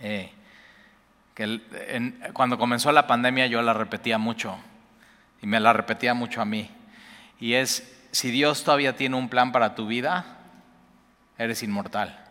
[0.00, 0.32] eh,
[1.32, 1.60] que
[2.32, 4.58] cuando comenzó la pandemia yo la repetía mucho,
[5.40, 6.68] y me la repetía mucho a mí,
[7.38, 10.35] y es, si Dios todavía tiene un plan para tu vida,
[11.38, 12.22] eres inmortal.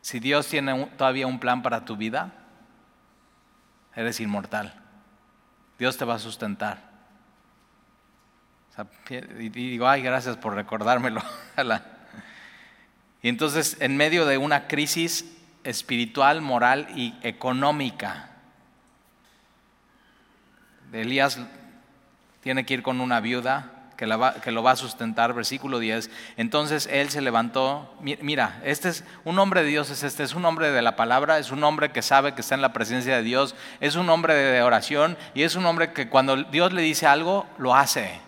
[0.00, 2.32] Si Dios tiene todavía un plan para tu vida,
[3.94, 4.74] eres inmortal.
[5.78, 6.90] Dios te va a sustentar.
[9.38, 11.22] y digo, ay, gracias por recordármelo.
[13.22, 18.30] y entonces, en medio de una crisis espiritual, moral y económica,
[20.92, 21.38] Elías
[22.42, 26.10] tiene que ir con una viuda que, lo va a sustentar, versículo 10.
[26.38, 30.46] Entonces él se levantó, mira, este es un hombre de Dios, es este, es un
[30.46, 33.22] hombre de la palabra, es un hombre que sabe que está en la presencia de
[33.22, 37.06] Dios, es un hombre de oración y es un hombre que cuando Dios le dice
[37.06, 38.18] algo, lo hace.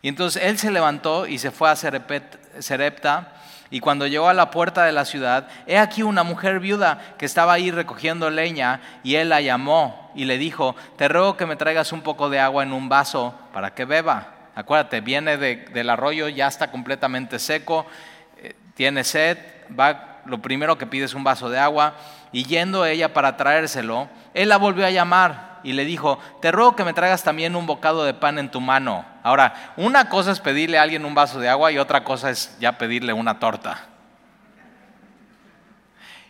[0.00, 3.34] Y entonces él se levantó y se fue a Serepta.
[3.70, 7.26] Y cuando llegó a la puerta de la ciudad, he aquí una mujer viuda que
[7.26, 11.56] estaba ahí recogiendo leña, y él la llamó y le dijo, te ruego que me
[11.56, 14.34] traigas un poco de agua en un vaso para que beba.
[14.56, 17.86] Acuérdate, viene del arroyo, ya está completamente seco,
[18.38, 19.38] eh, tiene sed,
[19.78, 21.94] va, lo primero que pide es un vaso de agua,
[22.32, 26.76] y yendo ella para traérselo, él la volvió a llamar y le dijo, te ruego
[26.76, 29.04] que me traigas también un bocado de pan en tu mano.
[29.22, 32.56] Ahora, una cosa es pedirle a alguien un vaso de agua y otra cosa es
[32.60, 33.86] ya pedirle una torta.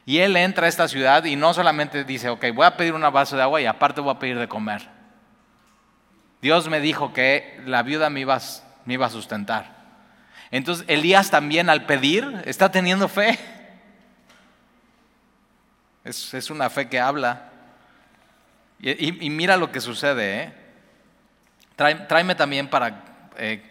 [0.06, 3.02] Y él entra a esta ciudad y no solamente dice, ok, voy a pedir un
[3.12, 4.88] vaso de agua y aparte voy a pedir de comer.
[6.42, 8.38] Dios me dijo que la viuda me iba,
[8.86, 9.78] me iba a sustentar.
[10.50, 13.38] Entonces Elías también al pedir está teniendo fe.
[16.10, 17.50] Es, una fe que habla.
[18.80, 20.42] Y, mira lo que sucede.
[20.42, 20.54] ¿eh?
[22.08, 23.04] tráeme también para
[23.36, 23.62] eh,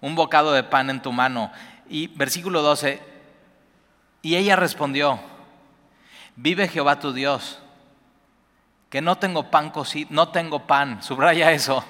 [0.00, 1.50] un bocado de pan en tu mano.
[1.88, 3.00] Y versículo 12,
[4.22, 5.18] y ella respondió,
[6.34, 7.60] vive Jehová tu Dios,
[8.90, 11.82] que no tengo pan cocido, no tengo pan, subraya eso.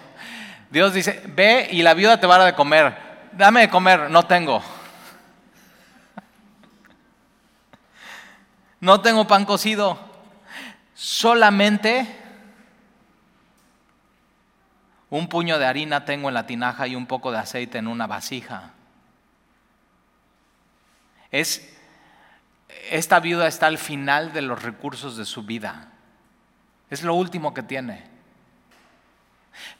[0.70, 2.96] Dios dice, ve y la viuda te va a dar de comer,
[3.32, 4.62] dame de comer, no tengo.
[8.80, 9.98] No tengo pan cocido,
[10.94, 12.06] solamente
[15.10, 18.06] un puño de harina tengo en la tinaja y un poco de aceite en una
[18.06, 18.72] vasija.
[21.30, 21.76] Es,
[22.90, 25.92] esta viuda está al final de los recursos de su vida.
[26.90, 28.04] Es lo último que tiene.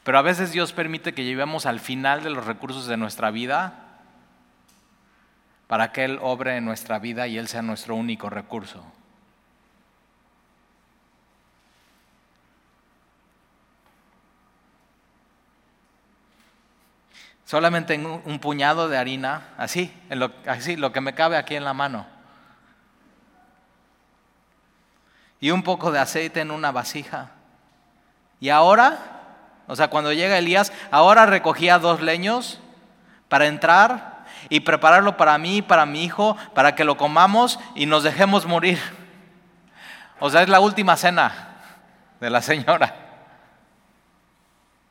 [0.03, 3.86] Pero a veces Dios permite que lleguemos al final de los recursos de nuestra vida
[5.67, 8.83] para que Él obre en nuestra vida y Él sea nuestro único recurso.
[17.47, 21.63] solamente en un puñado de harina, así, lo, así, lo que me cabe aquí en
[21.63, 22.05] la mano.
[25.39, 27.31] Y un poco de aceite en una vasija.
[28.41, 28.97] Y ahora,
[29.67, 32.59] o sea, cuando llega Elías, ahora recogía dos leños
[33.29, 34.16] para entrar
[34.49, 38.79] y prepararlo para mí para mi hijo, para que lo comamos y nos dejemos morir.
[40.19, 41.55] O sea, es la última cena
[42.19, 42.95] de la señora.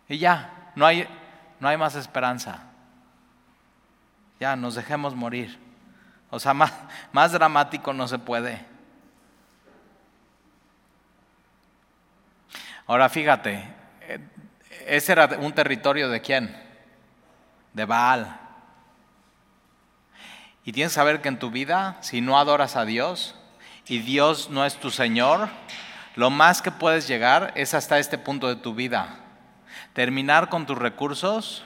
[0.09, 1.09] Y ya, no hay,
[1.59, 2.61] no hay más esperanza.
[4.39, 5.59] Ya, nos dejemos morir.
[6.31, 6.73] O sea, más,
[7.13, 8.65] más dramático no se puede.
[12.87, 13.69] Ahora fíjate,
[14.03, 14.21] eh,
[14.87, 16.57] ese era un territorio de quién?
[17.73, 18.46] De Baal.
[20.67, 23.37] Y tienes que saber que en tu vida, si no adoras a Dios
[23.87, 25.49] y Dios no es tu Señor,
[26.17, 29.21] lo más que puedes llegar es hasta este punto de tu vida.
[29.93, 31.63] Terminar con tus recursos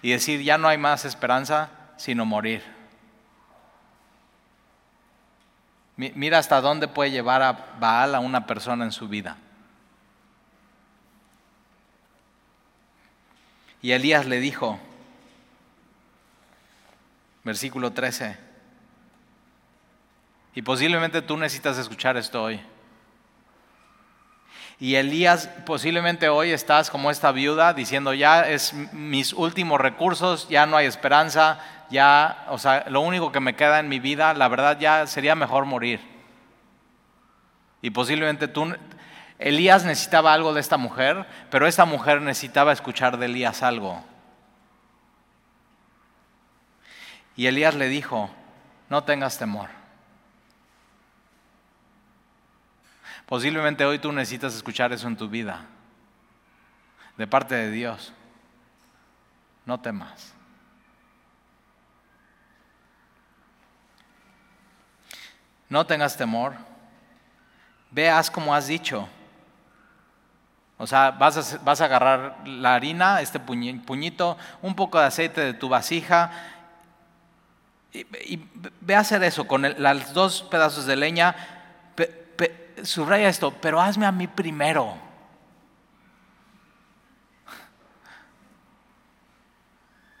[0.00, 2.64] y decir, ya no hay más esperanza sino morir.
[5.96, 9.36] Mira hasta dónde puede llevar a Baal a una persona en su vida.
[13.82, 14.80] Y Elías le dijo,
[17.44, 18.36] versículo 13,
[20.54, 22.60] y posiblemente tú necesitas escuchar esto hoy.
[24.80, 30.66] Y Elías, posiblemente hoy estás como esta viuda diciendo, ya es mis últimos recursos, ya
[30.66, 34.48] no hay esperanza, ya, o sea, lo único que me queda en mi vida, la
[34.48, 36.00] verdad ya sería mejor morir.
[37.82, 38.74] Y posiblemente tú,
[39.38, 44.04] Elías necesitaba algo de esta mujer, pero esta mujer necesitaba escuchar de Elías algo.
[47.36, 48.30] Y Elías le dijo,
[48.88, 49.68] no tengas temor.
[53.26, 55.64] Posiblemente hoy tú necesitas escuchar eso en tu vida,
[57.16, 58.12] de parte de Dios.
[59.64, 60.34] No temas.
[65.68, 66.54] No tengas temor.
[67.90, 69.08] Veas como has dicho.
[70.76, 75.40] O sea, vas a, vas a agarrar la harina, este puñito, un poco de aceite
[75.40, 76.30] de tu vasija
[77.94, 78.48] y,
[78.80, 81.34] ve a hacer eso con los dos pedazos de leña.
[82.82, 84.96] subraya esto, pero hazme a mí primero.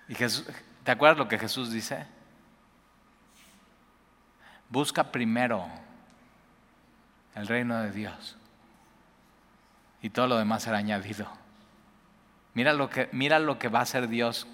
[0.08, 2.06] Y ¿te acuerdas lo que Jesús dice?
[4.68, 5.66] Busca primero
[7.34, 8.36] el reino de Dios
[10.00, 11.26] y todo lo demás será añadido.
[12.52, 14.46] Mira lo que, mira lo que va a hacer Dios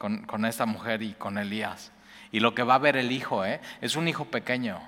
[0.00, 1.92] con, esta mujer y con Elías.
[2.32, 3.60] Y lo que va a ver el hijo, ¿eh?
[3.82, 4.80] es un hijo pequeño.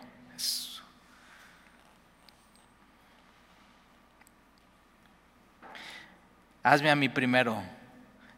[6.63, 7.63] Hazme a mí primero,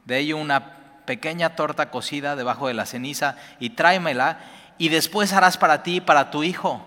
[0.05, 4.41] de ello una pequeña torta cocida debajo de la ceniza y tráemela
[4.77, 6.85] y después harás para ti y para tu hijo.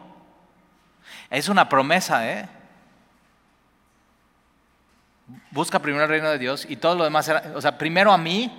[1.30, 2.50] Es una promesa, ¿eh?
[5.52, 8.52] Busca primero el reino de Dios y todo lo demás, o sea, primero a mí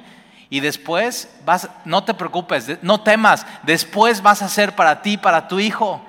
[0.50, 5.46] y después vas, no te preocupes, no temas, después vas a hacer para ti, para
[5.48, 6.02] tu hijo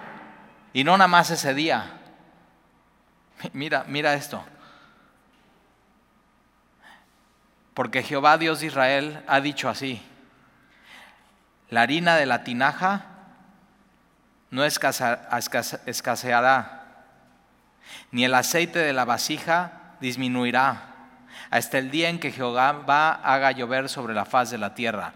[0.71, 1.97] y no nada más ese día.
[3.53, 4.43] Mira, mira esto.
[7.73, 10.01] Porque Jehová Dios de Israel ha dicho así,
[11.69, 13.05] la harina de la tinaja
[14.51, 15.15] no escaseará,
[18.11, 20.89] ni el aceite de la vasija disminuirá
[21.49, 25.13] hasta el día en que Jehová haga llover sobre la faz de la tierra.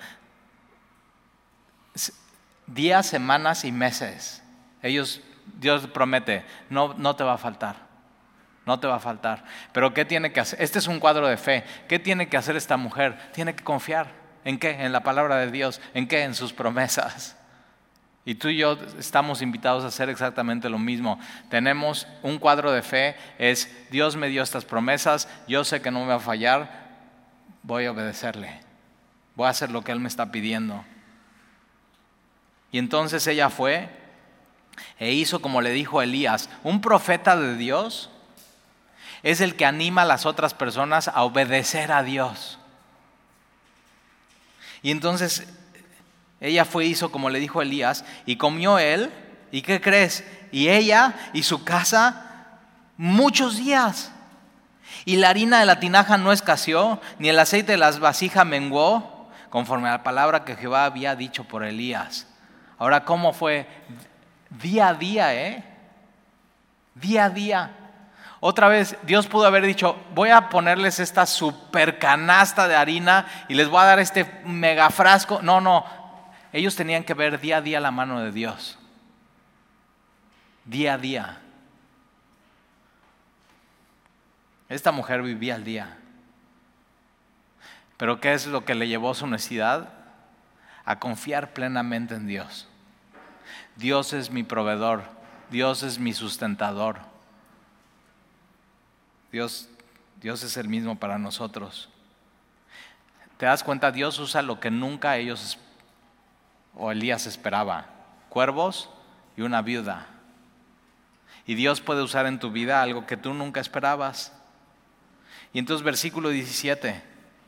[2.67, 4.41] Días, semanas y meses.
[4.81, 5.21] Ellos,
[5.59, 7.75] Dios promete, no, no te va a faltar.
[8.65, 9.43] No te va a faltar.
[9.73, 10.61] Pero ¿qué tiene que hacer?
[10.61, 11.65] Este es un cuadro de fe.
[11.87, 13.17] ¿Qué tiene que hacer esta mujer?
[13.33, 14.07] Tiene que confiar.
[14.45, 14.85] ¿En qué?
[14.85, 15.81] En la palabra de Dios.
[15.93, 16.23] ¿En qué?
[16.23, 17.35] En sus promesas.
[18.25, 21.19] Y tú y yo estamos invitados a hacer exactamente lo mismo.
[21.49, 26.01] Tenemos un cuadro de fe, es Dios me dio estas promesas, yo sé que no
[26.01, 26.83] me va a fallar,
[27.63, 28.61] voy a obedecerle,
[29.35, 30.85] voy a hacer lo que Él me está pidiendo.
[32.71, 33.89] Y entonces ella fue
[34.97, 38.09] e hizo como le dijo Elías, un profeta de Dios
[39.21, 42.59] es el que anima a las otras personas a obedecer a Dios.
[44.81, 45.47] Y entonces
[46.43, 49.09] ella fue, hizo como le dijo Elías, y comió él,
[49.49, 50.25] ¿y qué crees?
[50.51, 52.59] Y ella y su casa
[52.97, 54.11] muchos días.
[55.05, 59.29] Y la harina de la tinaja no escaseó, ni el aceite de las vasijas menguó,
[59.49, 62.27] conforme a la palabra que Jehová había dicho por Elías.
[62.77, 63.65] Ahora, ¿cómo fue?
[64.49, 65.63] Día a día, ¿eh?
[66.93, 67.71] Día a día.
[68.41, 73.53] Otra vez, Dios pudo haber dicho, voy a ponerles esta super canasta de harina y
[73.53, 75.41] les voy a dar este mega frasco.
[75.41, 76.02] No, no,
[76.53, 78.77] ellos tenían que ver día a día la mano de Dios.
[80.65, 81.41] Día a día.
[84.69, 85.97] Esta mujer vivía al día.
[87.97, 89.89] Pero ¿qué es lo que le llevó su necesidad?
[90.85, 92.67] A confiar plenamente en Dios.
[93.75, 95.03] Dios es mi proveedor.
[95.49, 96.99] Dios es mi sustentador.
[99.31, 99.69] Dios,
[100.21, 101.89] Dios es el mismo para nosotros.
[103.37, 103.91] ¿Te das cuenta?
[103.91, 105.57] Dios usa lo que nunca ellos
[106.75, 107.87] o Elías esperaba,
[108.29, 108.89] cuervos
[109.37, 110.07] y una viuda.
[111.45, 114.33] Y Dios puede usar en tu vida algo que tú nunca esperabas.
[115.51, 117.03] Y entonces versículo 17,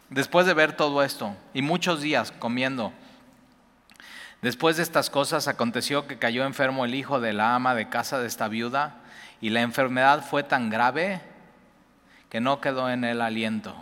[0.10, 2.94] después de ver todo esto y muchos días comiendo,
[4.46, 8.20] Después de estas cosas aconteció que cayó enfermo el hijo de la ama de casa
[8.20, 8.98] de esta viuda
[9.42, 11.20] y la enfermedad fue tan grave
[12.30, 13.76] que no quedó en él aliento.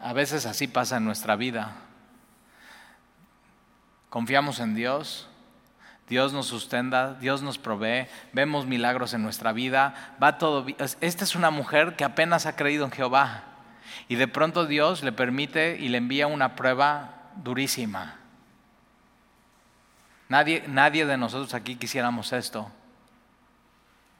[0.00, 1.72] A veces así pasa en nuestra vida.
[4.08, 5.28] Confiamos en Dios,
[6.08, 10.66] Dios nos sustenta, Dios nos provee, vemos milagros en nuestra vida, va todo
[11.00, 13.44] Esta es una mujer que apenas ha creído en Jehová
[14.08, 18.16] y de pronto Dios le permite y le envía una prueba durísima.
[20.28, 22.70] Nadie, nadie de nosotros aquí quisiéramos esto.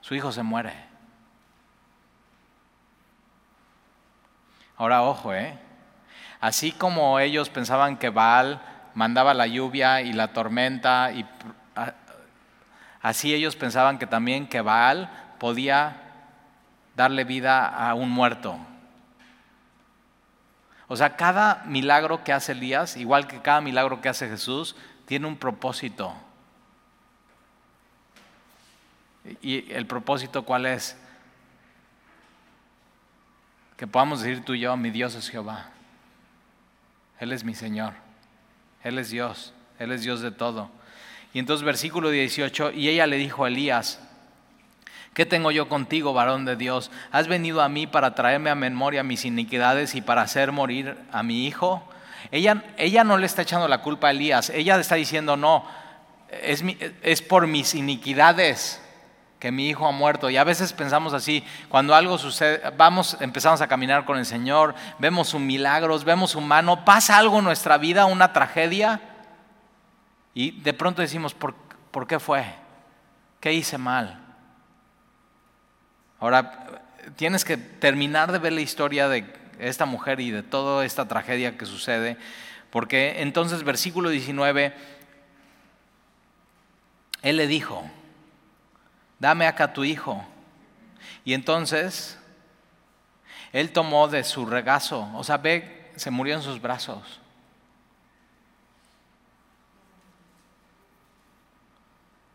[0.00, 0.74] Su hijo se muere.
[4.76, 5.58] Ahora ojo, ¿eh?
[6.40, 8.62] Así como ellos pensaban que Baal
[8.94, 11.10] mandaba la lluvia y la tormenta,
[13.02, 15.96] así ellos pensaban que también que Baal podía
[16.96, 18.58] darle vida a un muerto.
[20.88, 24.74] O sea, cada milagro que hace Elías, igual que cada milagro que hace Jesús,
[25.06, 26.14] tiene un propósito.
[29.42, 30.96] ¿Y el propósito cuál es?
[33.76, 35.70] Que podamos decir tú y yo, mi Dios es Jehová.
[37.20, 37.92] Él es mi Señor.
[38.82, 39.52] Él es Dios.
[39.78, 40.70] Él es Dios de todo.
[41.32, 44.00] Y entonces versículo 18, y ella le dijo a Elías,
[45.14, 46.90] ¿qué tengo yo contigo, varón de Dios?
[47.12, 51.22] ¿Has venido a mí para traerme a memoria mis iniquidades y para hacer morir a
[51.22, 51.88] mi hijo?
[52.32, 55.64] Ella, ella no le está echando la culpa a Elías, ella está diciendo, no,
[56.42, 56.64] es,
[57.02, 58.82] es por mis iniquidades
[59.40, 60.30] que mi hijo ha muerto.
[60.30, 64.74] Y a veces pensamos así, cuando algo sucede, vamos, empezamos a caminar con el Señor,
[64.98, 69.00] vemos un milagros, vemos su mano, pasa algo en nuestra vida, una tragedia,
[70.34, 71.54] y de pronto decimos, ¿por,
[71.90, 72.44] ¿por qué fue?
[73.40, 74.20] ¿Qué hice mal?
[76.20, 76.66] Ahora,
[77.16, 79.24] tienes que terminar de ver la historia de
[79.58, 82.18] esta mujer y de toda esta tragedia que sucede,
[82.70, 84.74] porque entonces versículo 19,
[87.22, 87.90] él le dijo,
[89.20, 90.24] dame acá tu hijo.
[91.24, 92.18] Y entonces
[93.52, 97.20] él tomó de su regazo, o sea, ve, se murió en sus brazos.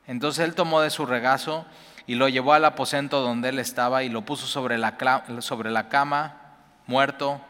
[0.07, 1.65] Entonces él tomó de su regazo
[2.05, 4.95] y lo llevó al aposento donde él estaba y lo puso sobre la,
[5.39, 6.37] sobre la cama,
[6.85, 7.41] muerto,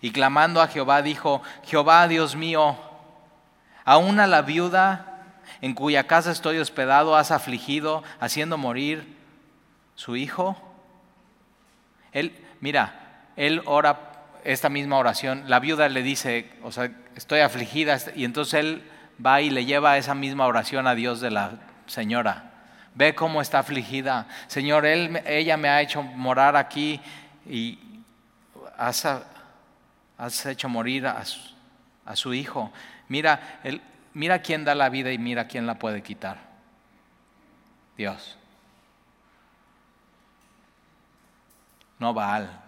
[0.00, 2.78] y clamando a Jehová dijo, Jehová Dios mío,
[3.84, 5.09] aún a la viuda
[5.60, 9.16] en cuya casa estoy hospedado, has afligido, haciendo morir
[9.94, 10.56] su hijo?
[12.12, 14.10] Él, mira, él ora
[14.44, 18.82] esta misma oración, la viuda le dice, o sea, estoy afligida, y entonces él
[19.24, 21.52] va y le lleva esa misma oración a Dios de la
[21.86, 22.50] señora.
[22.94, 24.26] Ve cómo está afligida.
[24.46, 27.00] Señor, ella me ha hecho morar aquí
[27.46, 27.78] y
[28.76, 29.06] has,
[30.18, 32.72] has hecho morir a su hijo.
[33.08, 33.80] Mira, él,
[34.14, 36.50] mira quién da la vida y mira quién la puede quitar.
[37.96, 38.36] Dios.
[41.98, 42.64] No Baal.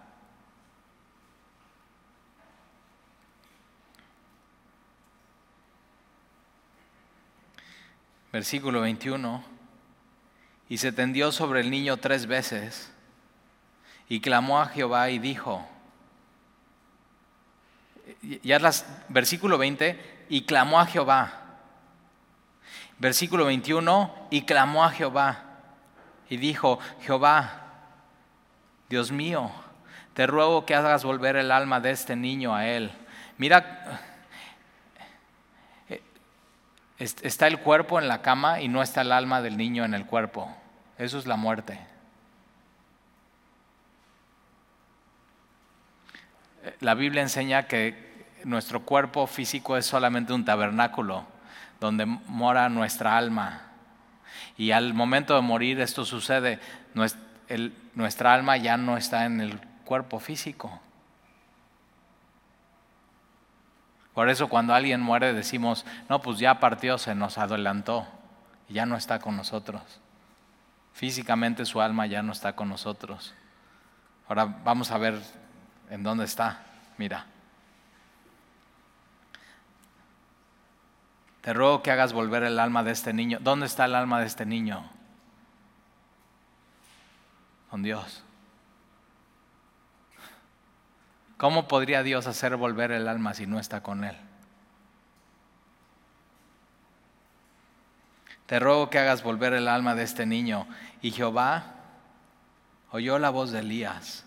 [8.31, 9.43] Versículo 21.
[10.69, 12.91] Y se tendió sobre el niño tres veces
[14.09, 15.67] y clamó a Jehová y dijo,
[18.43, 19.99] ya las, versículo 20,
[20.33, 21.31] y clamó a Jehová.
[22.97, 25.43] Versículo 21, y clamó a Jehová
[26.27, 27.65] y dijo, Jehová,
[28.89, 29.51] Dios mío,
[30.15, 32.91] te ruego que hagas volver el alma de este niño a él.
[33.37, 34.01] Mira,
[35.87, 36.01] eh,
[36.97, 40.07] está el cuerpo en la cama y no está el alma del niño en el
[40.07, 40.51] cuerpo.
[40.97, 41.79] Eso es la muerte.
[46.79, 48.12] La Biblia enseña que
[48.43, 51.25] nuestro cuerpo físico es solamente un tabernáculo
[51.79, 53.61] donde mora nuestra alma.
[54.57, 56.59] Y al momento de morir esto sucede,
[57.95, 60.79] nuestra alma ya no está en el cuerpo físico.
[64.13, 68.07] Por eso cuando alguien muere decimos, no, pues ya partió, se nos adelantó,
[68.69, 69.81] ya no está con nosotros.
[70.93, 73.33] Físicamente su alma ya no está con nosotros.
[74.27, 75.19] Ahora vamos a ver
[75.89, 76.61] en dónde está.
[76.97, 77.25] Mira.
[81.43, 83.37] Te ruego que hagas volver el alma de este niño.
[83.41, 84.89] ¿Dónde está el alma de este niño?
[87.69, 88.23] Con Dios.
[91.35, 94.15] ¿Cómo podría Dios hacer volver el alma si no está con Él?
[98.45, 100.65] Te ruego que hagas volver el alma de este niño.
[101.01, 101.73] Y Jehová
[102.91, 104.23] oyó la voz de Elías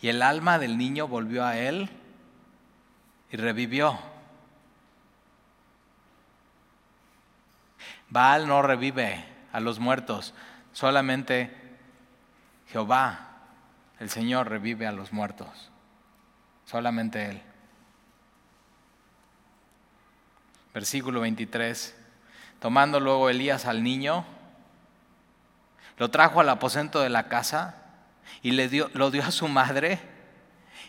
[0.00, 1.90] Y el alma del niño volvió a él
[3.32, 4.11] y revivió.
[8.12, 10.34] Baal no revive a los muertos,
[10.74, 11.50] solamente
[12.68, 13.30] Jehová,
[14.00, 15.70] el Señor, revive a los muertos.
[16.66, 17.42] Solamente Él.
[20.74, 21.96] Versículo 23.
[22.60, 24.26] Tomando luego Elías al niño,
[25.96, 27.76] lo trajo al aposento de la casa
[28.42, 29.98] y le dio, lo dio a su madre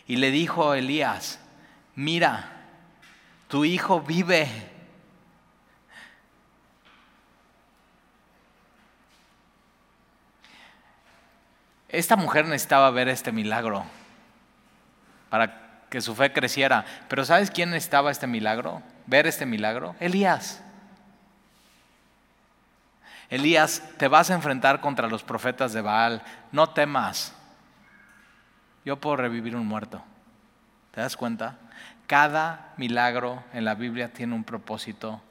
[0.06, 1.40] y le dijo Elías,
[1.94, 2.66] mira,
[3.48, 4.73] tu hijo vive.
[11.98, 13.84] Esta mujer necesitaba ver este milagro
[15.30, 16.84] para que su fe creciera.
[17.08, 18.82] Pero ¿sabes quién necesitaba este milagro?
[19.06, 19.94] Ver este milagro.
[20.00, 20.60] Elías.
[23.30, 26.22] Elías, te vas a enfrentar contra los profetas de Baal.
[26.52, 27.32] No temas.
[28.84, 30.02] Yo puedo revivir un muerto.
[30.90, 31.56] ¿Te das cuenta?
[32.06, 35.22] Cada milagro en la Biblia tiene un propósito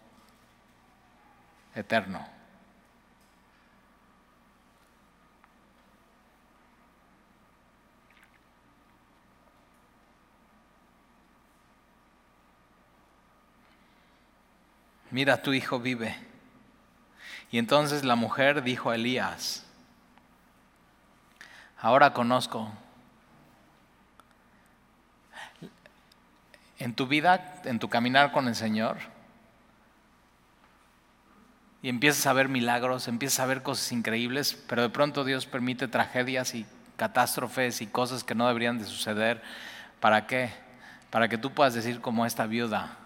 [1.76, 2.26] eterno.
[15.14, 16.16] Mira, tu hijo vive.
[17.52, 19.64] Y entonces la mujer dijo a Elías,
[21.80, 22.72] ahora conozco
[26.80, 28.98] en tu vida, en tu caminar con el Señor,
[31.84, 35.88] y empiezas a ver milagros, empiezas a ver cosas increíbles, pero de pronto Dios permite
[35.88, 36.66] tragedias y
[36.98, 39.44] catástrofes y cosas que no deberían de suceder.
[40.00, 40.52] ¿Para qué?
[41.12, 42.98] Para que tú puedas decir como esta viuda,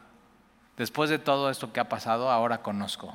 [0.77, 3.13] después de todo esto que ha pasado, ahora conozco.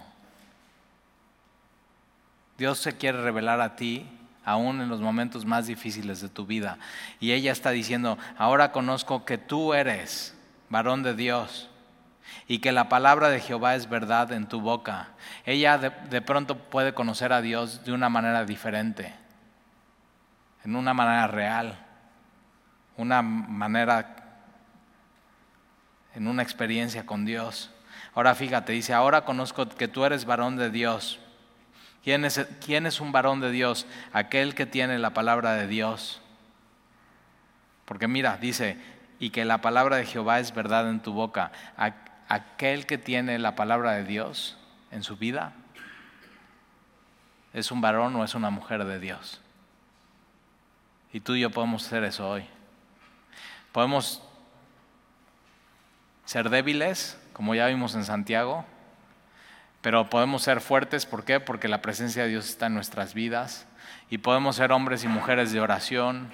[2.59, 4.07] Dios se quiere revelar a ti
[4.45, 6.79] aún en los momentos más difíciles de tu vida.
[7.21, 10.37] Y ella está diciendo, ahora conozco que tú eres
[10.69, 11.71] varón de Dios,
[12.49, 15.09] y que la palabra de Jehová es verdad en tu boca.
[15.45, 19.15] Ella de, pronto puede conocer a Dios de una manera diferente,
[20.65, 21.79] en una manera real,
[22.97, 24.22] una manera,
[26.15, 27.71] en una experiencia con Dios.
[28.15, 31.19] Ahora fíjate, dice, ahora conozco que tú eres varón de Dios.
[32.05, 33.87] ¿Quién es, ¿Quién es un varón de Dios?
[34.13, 36.21] Aquel que tiene la palabra de Dios.
[37.85, 38.77] Porque mira, dice,
[39.19, 41.53] y que la palabra de Jehová es verdad en tu boca.
[42.29, 44.59] Aquel que tiene la palabra de Dios
[44.91, 45.53] en su vida
[47.53, 49.41] es un varón o es una mujer de Dios.
[51.13, 52.45] Y tú y yo podemos hacer eso hoy.
[53.71, 54.23] Podemos
[56.33, 58.65] ser débiles, como ya vimos en Santiago,
[59.83, 61.41] pero podemos ser fuertes, ¿por qué?
[61.41, 63.67] Porque la presencia de Dios está en nuestras vidas.
[64.09, 66.33] Y podemos ser hombres y mujeres de oración,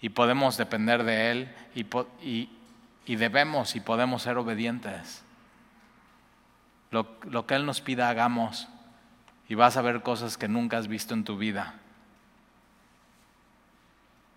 [0.00, 5.24] y podemos depender de Él y, debemos y podemos ser obedientes.
[6.92, 8.68] Lo, lo que Él nos pida hagamos
[9.48, 11.74] y vas a ver cosas que nunca has visto en tu vida.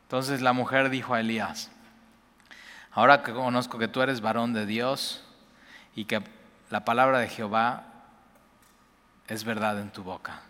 [0.06, 1.70] Entonces la mujer dijo a Elías,
[2.98, 5.24] ahora que conozco que tú eres varón de Dios
[5.96, 6.20] y que
[6.72, 7.84] la palabra de Jehová
[9.28, 10.42] es verdad en tu boca.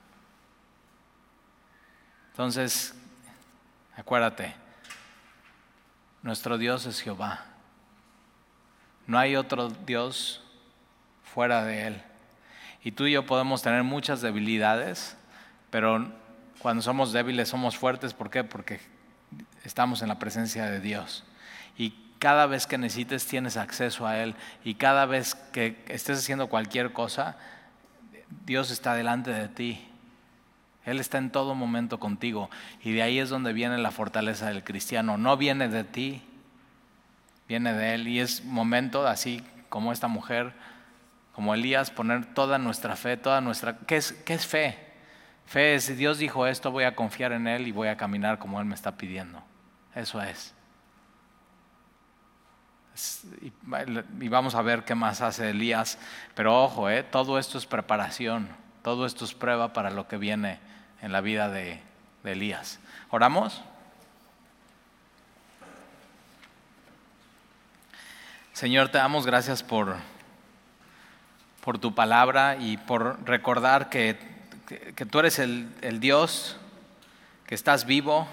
[2.32, 2.96] Entonces,
[3.98, 4.56] acuérdate,
[6.24, 7.44] nuestro Dios es Jehová.
[9.08, 10.42] No hay otro Dios
[11.26, 12.02] fuera de Él.
[12.82, 15.18] Y tú y yo podemos tener muchas debilidades,
[15.70, 16.14] pero
[16.60, 18.14] cuando somos débiles somos fuertes.
[18.14, 18.46] ¿Por qué?
[18.46, 18.80] Porque
[19.66, 21.26] estamos en la presencia de Dios.
[21.78, 24.36] Y cada vez que necesites tienes acceso a Él.
[24.64, 27.38] Y cada vez que estés haciendo cualquier cosa,
[28.46, 29.88] Dios está delante de ti.
[30.86, 32.50] Él está en todo momento contigo.
[32.82, 35.18] Y de ahí es donde viene la fortaleza del cristiano.
[35.18, 36.22] No viene de ti,
[37.48, 38.08] viene de Él.
[38.08, 40.54] Y es momento, así como esta mujer,
[41.34, 43.78] como Elías, poner toda nuestra fe, toda nuestra...
[43.80, 44.78] ¿Qué es, qué es fe?
[45.46, 48.60] Fe es, Dios dijo esto, voy a confiar en Él y voy a caminar como
[48.60, 49.44] Él me está pidiendo.
[49.94, 50.57] Eso es.
[54.20, 56.00] Y vamos a ver qué más hace Elías.
[56.34, 57.04] Pero ojo, ¿eh?
[57.04, 58.48] todo esto es preparación,
[58.84, 60.60] todo esto es prueba para lo que viene
[61.02, 61.82] en la vida de,
[62.24, 62.80] Elías.
[63.10, 63.62] ¿Oramos?
[68.52, 69.96] Señor, te damos gracias por,
[71.64, 74.20] por tu palabra y por recordar que,
[74.68, 76.58] que, tú eres el, el, Dios,
[77.46, 78.28] que estás vivo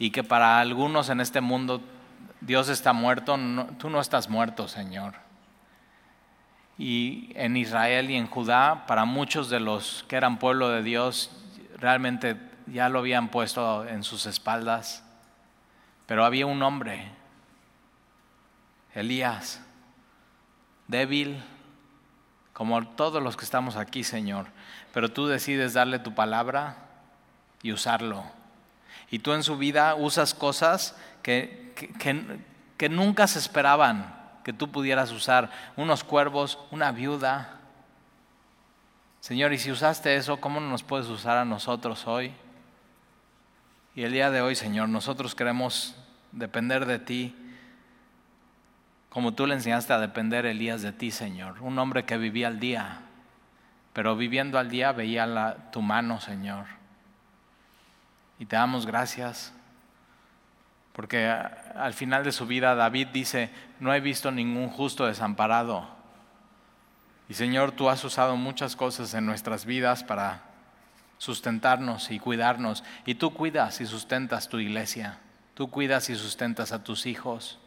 [0.00, 1.80] y que para algunos en este mundo
[2.44, 3.38] Dios está muerto.
[3.78, 5.14] tú no estás muerto, Señor.
[6.76, 11.30] Y en Israel y en Judá, para muchos de los que eran pueblo de Dios,
[11.78, 12.36] realmente
[12.66, 15.02] ya lo habían puesto en sus espaldas,
[16.06, 17.10] pero había un hombre,
[18.92, 19.62] Elías,
[20.86, 21.42] débil,
[22.52, 24.46] como todos los que estamos aquí, Señor,
[24.92, 26.76] pero tú decides darle tu palabra
[27.62, 28.24] y usarlo.
[29.10, 31.72] Y tú en su vida usas cosas que,
[32.76, 34.14] que, nunca se esperaban
[34.44, 37.60] que tú pudieras usar, unos cuervos, una viuda.
[39.20, 42.34] Señor, y si usaste eso, ¿cómo no nos puedes usar a nosotros hoy?
[43.94, 45.96] Y el día de hoy, Señor, nosotros queremos
[46.30, 47.34] depender de ti,
[49.08, 51.62] como tú le enseñaste a depender Elías de ti, Señor.
[51.62, 53.00] Un hombre que vivía al día,
[53.94, 56.66] pero viviendo al día veía la, tu mano, Señor.
[58.38, 59.54] Y te damos gracias,
[60.94, 65.88] porque al final de su vida David dice, no he visto ningún justo desamparado.
[67.28, 70.42] Y Señor, tú has usado muchas cosas en nuestras vidas para
[71.18, 72.84] sustentarnos y cuidarnos.
[73.06, 75.18] Y tú cuidas y sustentas tu iglesia.
[75.54, 77.58] Tú cuidas y sustentas a tus hijos.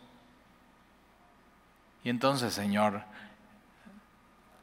[2.05, 3.03] Y entonces, Señor,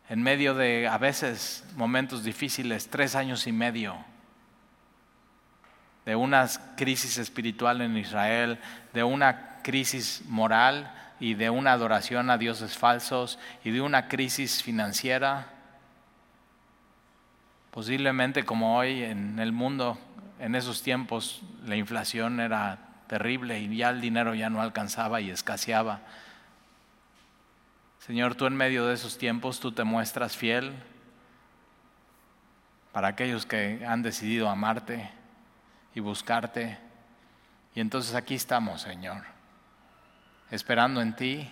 [0.08, 3.96] en medio de a veces momentos difíciles, tres años y medio,
[6.04, 8.58] de una crisis espiritual en Israel,
[8.92, 14.62] de una crisis moral y de una adoración a dioses falsos y de una crisis
[14.62, 15.46] financiera,
[17.70, 19.98] posiblemente como hoy en el mundo,
[20.38, 25.30] en esos tiempos la inflación era terrible y ya el dinero ya no alcanzaba y
[25.30, 26.00] escaseaba.
[28.00, 30.74] Señor, tú en medio de esos tiempos, tú te muestras fiel
[32.92, 35.10] para aquellos que han decidido amarte
[35.94, 36.78] y buscarte.
[37.74, 39.22] Y entonces aquí estamos, Señor,
[40.50, 41.48] esperando en ti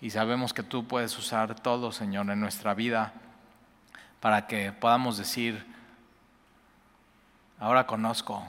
[0.00, 3.12] y sabemos que tú puedes usar todo, Señor, en nuestra vida
[4.20, 5.64] para que podamos decir,
[7.58, 8.44] ahora conozco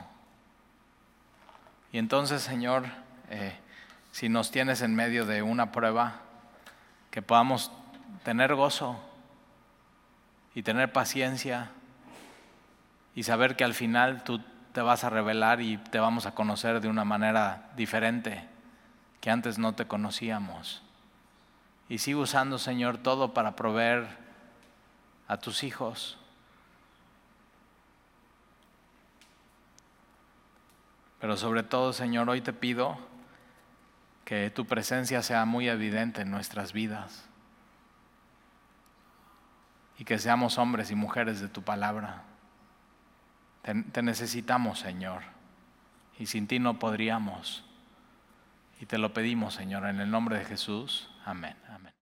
[1.91, 2.85] y entonces, Señor,
[3.29, 3.53] eh,
[4.11, 6.21] si nos tienes en medio de una prueba,
[7.09, 7.71] que podamos
[8.23, 8.99] tener gozo
[10.53, 11.71] y tener paciencia
[13.15, 14.39] y saber que al final tú
[14.73, 18.47] te vas a revelar y te vamos a conocer de una manera diferente
[19.21, 20.81] que antes no te conocíamos.
[21.89, 24.07] Y sigo usando, Señor, todo para proveer
[25.27, 26.19] a tus hijos
[31.19, 32.97] Pero sobre todo, Señor, hoy te pido
[34.23, 37.25] que tu presencia sea muy evidente en nuestras vidas
[39.97, 42.23] y que seamos hombres y mujeres de tu palabra.
[43.61, 45.21] Te, necesitamos, Señor,
[46.17, 47.63] y sin ti no podríamos.
[48.81, 51.09] Y te lo pedimos, Señor, en el nombre de Jesús.
[51.25, 51.55] Amén.
[51.67, 51.93] Amén.